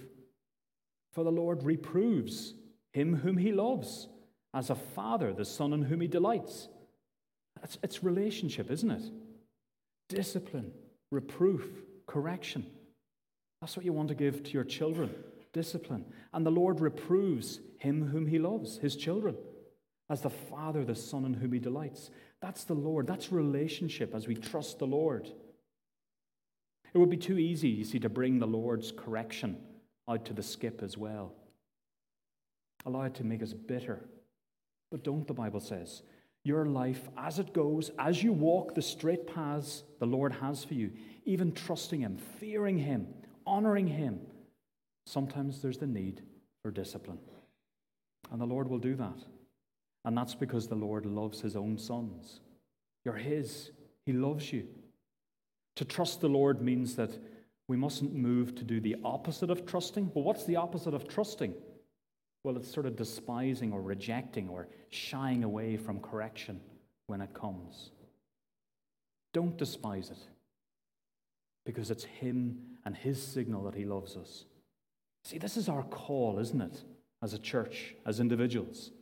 For 1.13 1.23
the 1.23 1.31
Lord 1.31 1.63
reproves 1.63 2.55
him 2.93 3.17
whom 3.17 3.37
he 3.37 3.53
loves, 3.53 4.09
as 4.55 4.71
a 4.71 4.75
father 4.75 5.33
the 5.33 5.45
son 5.45 5.73
in 5.73 5.83
whom 5.83 6.01
he 6.01 6.09
delights. 6.09 6.69
It's, 7.63 7.79
it's 7.83 8.03
relationship, 8.03 8.71
isn't 8.71 8.91
it? 8.91 9.03
Discipline, 10.09 10.73
reproof, 11.11 11.67
correction. 12.07 12.67
That's 13.61 13.77
what 13.77 13.85
you 13.85 13.93
want 13.93 14.09
to 14.09 14.15
give 14.15 14.43
to 14.45 14.51
your 14.51 14.65
children 14.65 15.15
discipline. 15.57 16.05
And 16.35 16.45
the 16.45 16.51
Lord 16.51 16.81
reproves 16.81 17.61
him 17.79 18.09
whom 18.09 18.27
he 18.27 18.39
loves, 18.39 18.77
his 18.79 18.95
children, 18.95 19.37
as 20.11 20.21
the 20.21 20.31
Father, 20.31 20.85
the 20.85 20.95
Son 20.95 21.25
in 21.25 21.35
whom 21.35 21.53
he 21.53 21.59
delights. 21.59 22.11
That's 22.41 22.65
the 22.65 22.75
Lord. 22.75 23.07
That's 23.07 23.33
relationship 23.33 24.15
as 24.15 24.29
we 24.29 24.35
trust 24.35 24.79
the 24.79 24.87
Lord. 24.87 25.29
It 26.93 26.99
would 26.99 27.11
be 27.11 27.17
too 27.17 27.39
easy, 27.39 27.69
you 27.69 27.85
see, 27.85 27.99
to 28.01 28.09
bring 28.09 28.39
the 28.39 28.47
Lord's 28.47 28.93
correction 28.93 29.57
out 30.09 30.27
to 30.27 30.35
the 30.35 30.43
skip 30.43 30.83
as 30.83 30.97
well. 30.97 31.33
Allow 32.85 33.03
it 33.03 33.15
to 33.15 33.25
make 33.25 33.43
us 33.43 33.53
bitter. 33.53 34.05
But 34.93 35.03
don't, 35.03 35.27
the 35.27 35.35
Bible 35.35 35.61
says. 35.61 36.03
Your 36.45 36.67
life, 36.67 37.09
as 37.17 37.41
it 37.41 37.53
goes, 37.53 37.91
as 37.99 38.23
you 38.23 38.33
walk 38.33 38.75
the 38.75 38.83
straight 38.83 39.27
paths 39.27 39.83
the 39.99 40.07
Lord 40.07 40.33
has 40.35 40.63
for 40.63 40.75
you, 40.75 40.93
even 41.25 41.51
trusting 41.51 42.01
Him, 42.01 42.19
fearing 42.39 42.79
Him, 42.79 43.09
honoring 43.45 43.89
Him, 43.89 44.21
sometimes 45.07 45.63
there's 45.63 45.79
the 45.79 45.87
need 45.87 46.23
for 46.63 46.71
discipline. 46.71 47.19
And 48.31 48.41
the 48.41 48.47
Lord 48.47 48.69
will 48.69 48.79
do 48.79 48.95
that. 48.97 49.25
And 50.05 50.17
that's 50.17 50.35
because 50.35 50.69
the 50.69 50.75
Lord 50.75 51.07
loves 51.07 51.41
His 51.41 51.57
own 51.57 51.79
sons. 51.79 52.41
You're 53.05 53.15
His, 53.15 53.71
He 54.05 54.13
loves 54.13 54.53
you. 54.53 54.67
To 55.77 55.85
trust 55.85 56.21
the 56.21 56.29
Lord 56.29 56.61
means 56.61 56.97
that 56.97 57.11
we 57.69 57.77
mustn't 57.77 58.15
move 58.15 58.55
to 58.57 58.65
do 58.65 58.81
the 58.81 58.97
opposite 59.05 59.51
of 59.51 59.67
trusting. 59.67 60.11
Well, 60.15 60.25
what's 60.25 60.45
the 60.45 60.57
opposite 60.57 60.95
of 60.95 61.09
trusting? 61.09 61.55
Well, 62.45 62.57
it's 62.57 62.73
sort 62.73 62.87
of 62.87 62.97
despising 62.97 63.73
or 63.73 63.83
rejecting 63.83 64.49
or 64.49 64.69
shying 64.89 65.43
away 65.43 65.77
from 65.77 65.99
correction 65.99 66.61
when 67.09 67.21
it 67.21 67.35
comes. 67.35 67.91
Don't 69.35 69.59
despise 69.59 70.11
it 70.11 70.19
because 71.65 71.91
it's 71.91 72.05
Him 72.05 72.59
and 72.85 72.97
His 72.97 73.21
signal 73.21 73.65
that 73.65 73.75
He 73.75 73.85
loves 73.85 74.17
us. 74.17 74.45
See, 75.27 75.39
this 75.39 75.57
is 75.57 75.69
our 75.69 75.83
call, 75.83 76.39
isn't 76.39 76.61
it, 76.61 76.85
as 77.21 77.35
a 77.35 77.39
church, 77.41 77.97
as 78.07 78.21
individuals, 78.21 78.93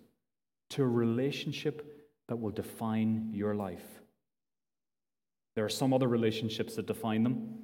to 0.70 0.82
a 0.82 0.88
relationship 0.88 2.08
that 2.28 2.36
will 2.36 2.50
define 2.50 3.28
your 3.30 3.54
life. 3.54 4.00
There 5.54 5.66
are 5.66 5.68
some 5.68 5.92
other 5.92 6.08
relationships 6.08 6.76
that 6.76 6.86
define 6.86 7.24
them, 7.24 7.58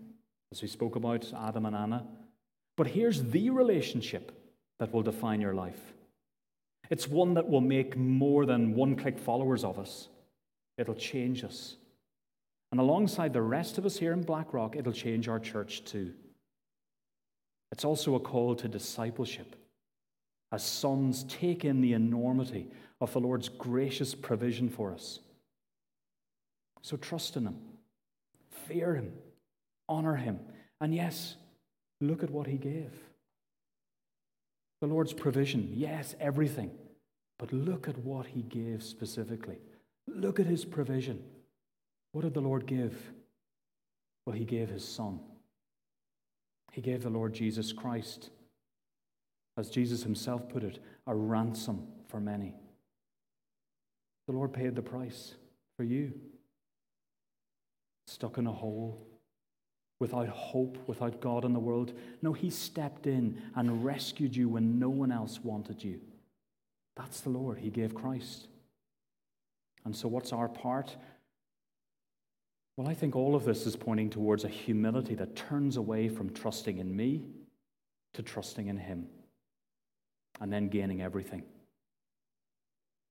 as 0.52 0.60
we 0.60 0.68
spoke 0.68 0.94
about 0.94 1.32
Adam 1.34 1.64
and 1.64 1.74
Anna. 1.74 2.06
But 2.76 2.88
here's 2.88 3.22
the 3.22 3.48
relationship 3.48 4.30
that 4.78 4.92
will 4.92 5.02
define 5.02 5.40
your 5.40 5.54
life 5.54 5.80
it's 6.90 7.08
one 7.08 7.32
that 7.34 7.48
will 7.48 7.62
make 7.62 7.96
more 7.96 8.44
than 8.44 8.74
one 8.74 8.94
click 8.94 9.18
followers 9.18 9.64
of 9.64 9.78
us, 9.78 10.10
it'll 10.76 10.94
change 10.94 11.44
us. 11.44 11.76
And 12.72 12.78
alongside 12.78 13.32
the 13.32 13.40
rest 13.40 13.78
of 13.78 13.86
us 13.86 13.96
here 13.96 14.12
in 14.12 14.20
Blackrock, 14.20 14.76
it'll 14.76 14.92
change 14.92 15.28
our 15.28 15.40
church 15.40 15.82
too. 15.86 16.12
It's 17.80 17.84
also 17.86 18.14
a 18.14 18.20
call 18.20 18.54
to 18.56 18.68
discipleship. 18.68 19.56
As 20.52 20.62
sons, 20.62 21.24
take 21.24 21.64
in 21.64 21.80
the 21.80 21.94
enormity 21.94 22.68
of 23.00 23.10
the 23.14 23.20
Lord's 23.20 23.48
gracious 23.48 24.14
provision 24.14 24.68
for 24.68 24.92
us. 24.92 25.20
So 26.82 26.98
trust 26.98 27.38
in 27.38 27.46
Him. 27.46 27.56
Fear 28.68 28.96
him, 28.96 29.12
honor 29.88 30.16
him, 30.16 30.40
and 30.82 30.94
yes, 30.94 31.36
look 32.02 32.22
at 32.22 32.28
what 32.28 32.46
he 32.46 32.58
gave. 32.58 32.92
The 34.82 34.86
Lord's 34.86 35.14
provision, 35.14 35.72
yes, 35.72 36.14
everything, 36.20 36.72
but 37.38 37.50
look 37.50 37.88
at 37.88 37.96
what 37.96 38.26
he 38.26 38.42
gave 38.42 38.82
specifically. 38.82 39.56
Look 40.06 40.38
at 40.38 40.44
his 40.44 40.66
provision. 40.66 41.22
What 42.12 42.24
did 42.24 42.34
the 42.34 42.42
Lord 42.42 42.66
give? 42.66 42.94
Well, 44.26 44.36
he 44.36 44.44
gave 44.44 44.68
his 44.68 44.86
son. 44.86 45.20
He 46.70 46.80
gave 46.80 47.02
the 47.02 47.10
Lord 47.10 47.32
Jesus 47.32 47.72
Christ, 47.72 48.30
as 49.56 49.70
Jesus 49.70 50.02
himself 50.02 50.48
put 50.48 50.62
it, 50.62 50.78
a 51.06 51.14
ransom 51.14 51.86
for 52.06 52.20
many. 52.20 52.54
The 54.26 54.32
Lord 54.32 54.52
paid 54.52 54.76
the 54.76 54.82
price 54.82 55.34
for 55.76 55.84
you 55.84 56.12
stuck 58.10 58.38
in 58.38 58.46
a 58.46 58.52
hole, 58.52 59.06
without 60.00 60.28
hope, 60.28 60.78
without 60.86 61.20
God 61.20 61.44
in 61.44 61.52
the 61.52 61.60
world. 61.60 61.92
No, 62.22 62.32
He 62.32 62.50
stepped 62.50 63.06
in 63.06 63.40
and 63.54 63.84
rescued 63.84 64.34
you 64.34 64.48
when 64.48 64.78
no 64.78 64.88
one 64.88 65.12
else 65.12 65.40
wanted 65.42 65.82
you. 65.82 66.00
That's 66.96 67.20
the 67.20 67.30
Lord. 67.30 67.58
He 67.58 67.70
gave 67.70 67.94
Christ. 67.94 68.48
And 69.84 69.94
so, 69.94 70.08
what's 70.08 70.32
our 70.32 70.48
part? 70.48 70.96
Well, 72.76 72.88
I 72.88 72.94
think 72.94 73.14
all 73.14 73.34
of 73.34 73.44
this 73.44 73.66
is 73.66 73.76
pointing 73.76 74.10
towards 74.10 74.44
a 74.44 74.48
humility 74.48 75.14
that 75.16 75.36
turns 75.36 75.76
away 75.76 76.08
from 76.08 76.30
trusting 76.30 76.78
in 76.78 76.94
me 76.94 77.26
to 78.14 78.22
trusting 78.22 78.68
in 78.68 78.78
Him 78.78 79.06
and 80.40 80.52
then 80.52 80.68
gaining 80.68 81.02
everything. 81.02 81.42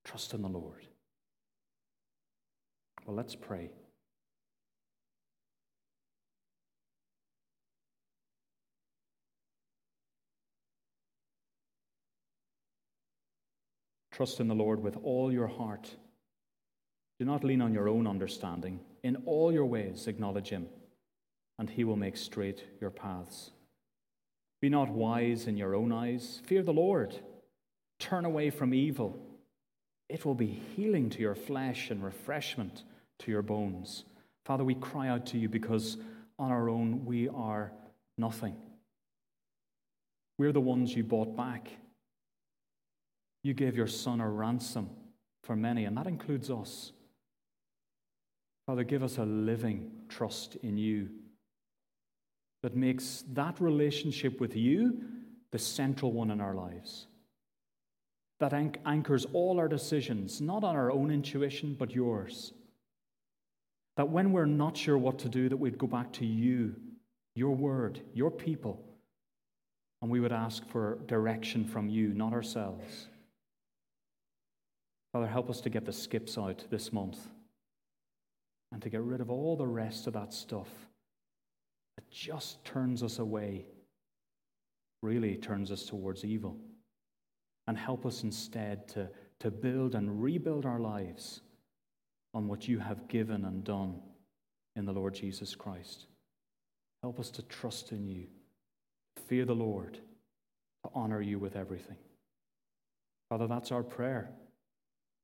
Trust 0.03 0.33
in 0.33 0.41
the 0.41 0.47
Lord. 0.47 0.87
Well, 3.05 3.15
let's 3.15 3.35
pray. 3.35 3.69
Trust 14.11 14.41
in 14.41 14.47
the 14.49 14.55
Lord 14.55 14.81
with 14.81 14.97
all 15.01 15.31
your 15.31 15.47
heart. 15.47 15.89
Do 17.19 17.25
not 17.25 17.43
lean 17.43 17.61
on 17.61 17.73
your 17.73 17.87
own 17.87 18.05
understanding. 18.05 18.81
In 19.03 19.23
all 19.25 19.51
your 19.51 19.65
ways, 19.65 20.07
acknowledge 20.07 20.49
Him, 20.49 20.67
and 21.57 21.69
He 21.69 21.83
will 21.83 21.95
make 21.95 22.17
straight 22.17 22.63
your 22.81 22.89
paths. 22.89 23.51
Be 24.61 24.69
not 24.69 24.89
wise 24.89 25.47
in 25.47 25.55
your 25.55 25.75
own 25.75 25.91
eyes. 25.91 26.41
Fear 26.45 26.63
the 26.63 26.73
Lord. 26.73 27.17
Turn 27.99 28.25
away 28.25 28.49
from 28.49 28.73
evil. 28.73 29.17
It 30.09 30.25
will 30.25 30.35
be 30.35 30.61
healing 30.75 31.09
to 31.11 31.19
your 31.19 31.35
flesh 31.35 31.91
and 31.91 32.03
refreshment 32.03 32.83
to 33.19 33.31
your 33.31 33.41
bones. 33.41 34.05
Father, 34.45 34.63
we 34.63 34.75
cry 34.75 35.07
out 35.07 35.27
to 35.27 35.37
you 35.37 35.47
because 35.47 35.97
on 36.37 36.51
our 36.51 36.69
own 36.69 37.05
we 37.05 37.29
are 37.29 37.71
nothing. 38.17 38.55
We're 40.37 40.53
the 40.53 40.61
ones 40.61 40.95
you 40.95 41.03
bought 41.03 41.35
back. 41.35 41.69
You 43.43 43.53
gave 43.53 43.75
your 43.75 43.87
Son 43.87 44.19
a 44.19 44.29
ransom 44.29 44.89
for 45.43 45.55
many, 45.55 45.85
and 45.85 45.95
that 45.97 46.07
includes 46.07 46.49
us. 46.49 46.91
Father, 48.69 48.83
give 48.83 49.01
us 49.01 49.17
a 49.17 49.25
living 49.25 49.89
trust 50.09 50.55
in 50.61 50.77
you 50.77 51.09
that 52.61 52.75
makes 52.75 53.23
that 53.33 53.59
relationship 53.59 54.39
with 54.39 54.55
you 54.55 55.01
the 55.49 55.57
central 55.57 56.11
one 56.11 56.29
in 56.29 56.39
our 56.39 56.53
lives. 56.53 57.07
that 58.39 58.53
anchors 58.85 59.25
all 59.33 59.57
our 59.57 59.67
decisions, 59.67 60.39
not 60.39 60.63
on 60.63 60.75
our 60.75 60.91
own 60.91 61.09
intuition, 61.09 61.75
but 61.79 61.89
yours. 61.95 62.53
That 63.97 64.09
when 64.09 64.31
we're 64.31 64.45
not 64.45 64.77
sure 64.77 64.99
what 64.99 65.17
to 65.19 65.29
do, 65.29 65.49
that 65.49 65.57
we'd 65.57 65.79
go 65.79 65.87
back 65.87 66.13
to 66.13 66.25
you, 66.27 66.75
your 67.33 67.55
word, 67.55 68.01
your 68.13 68.29
people, 68.29 68.85
and 70.03 70.11
we 70.11 70.19
would 70.19 70.31
ask 70.31 70.63
for 70.67 70.99
direction 71.07 71.65
from 71.65 71.89
you, 71.89 72.09
not 72.09 72.33
ourselves. 72.33 73.07
Father, 75.11 75.25
help 75.25 75.49
us 75.49 75.59
to 75.61 75.71
get 75.71 75.85
the 75.85 75.91
skips 75.91 76.37
out 76.37 76.65
this 76.69 76.93
month 76.93 77.17
and 78.71 78.81
to 78.81 78.89
get 78.89 79.01
rid 79.01 79.21
of 79.21 79.29
all 79.29 79.55
the 79.55 79.67
rest 79.67 80.07
of 80.07 80.13
that 80.13 80.33
stuff 80.33 80.67
that 81.97 82.09
just 82.09 82.63
turns 82.63 83.03
us 83.03 83.19
away, 83.19 83.65
really 85.01 85.35
turns 85.35 85.71
us 85.71 85.85
towards 85.85 86.23
evil. 86.23 86.57
And 87.67 87.77
help 87.77 88.05
us 88.05 88.23
instead 88.23 88.87
to, 88.89 89.09
to 89.41 89.51
build 89.51 89.93
and 89.93 90.23
rebuild 90.23 90.65
our 90.65 90.79
lives 90.79 91.41
on 92.33 92.47
what 92.47 92.67
you 92.67 92.79
have 92.79 93.07
given 93.07 93.45
and 93.45 93.63
done 93.63 93.99
in 94.75 94.85
the 94.85 94.91
Lord 94.91 95.13
Jesus 95.13 95.55
Christ. 95.55 96.07
Help 97.03 97.19
us 97.19 97.29
to 97.31 97.43
trust 97.43 97.91
in 97.91 98.07
you, 98.07 98.25
fear 99.27 99.45
the 99.45 99.55
Lord, 99.55 99.99
to 100.83 100.91
honor 100.93 101.21
you 101.21 101.37
with 101.37 101.55
everything. 101.55 101.97
Father, 103.29 103.47
that's 103.47 103.71
our 103.71 103.83
prayer. 103.83 104.31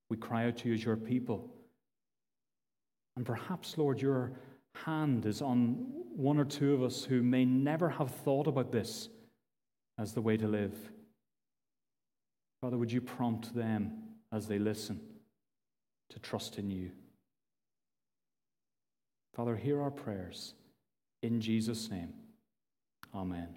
We 0.10 0.18
cry 0.18 0.46
out 0.46 0.58
to 0.58 0.70
you 0.70 0.76
as 0.76 0.84
your 0.84 0.96
people. 0.96 1.50
And 3.16 3.26
perhaps, 3.26 3.78
Lord, 3.78 4.02
your 4.02 4.34
hand 4.86 5.26
is 5.26 5.42
on 5.42 5.86
one 6.16 6.38
or 6.38 6.46
two 6.46 6.74
of 6.74 6.84
us 6.84 7.04
who 7.04 7.22
may 7.22 7.46
never 7.46 7.90
have 7.90 8.12
thought 8.12 8.48
about 8.48 8.72
this 8.72 9.10
as 9.98 10.14
the 10.14 10.22
way 10.22 10.38
to 10.38 10.48
live. 10.48 10.76
Father, 12.62 12.78
would 12.78 12.92
you 12.92 13.02
prompt 13.02 13.54
them 13.56 13.94
as 14.32 14.48
they 14.48 14.60
listen 14.60 15.00
to 16.10 16.20
trust 16.20 16.58
in 16.58 16.70
you? 16.70 16.92
Father, 19.34 19.56
hear 19.56 19.82
our 19.82 19.92
prayers. 19.92 20.54
In 21.22 21.42
Jesus' 21.42 21.90
name, 21.90 22.14
amen. 23.14 23.56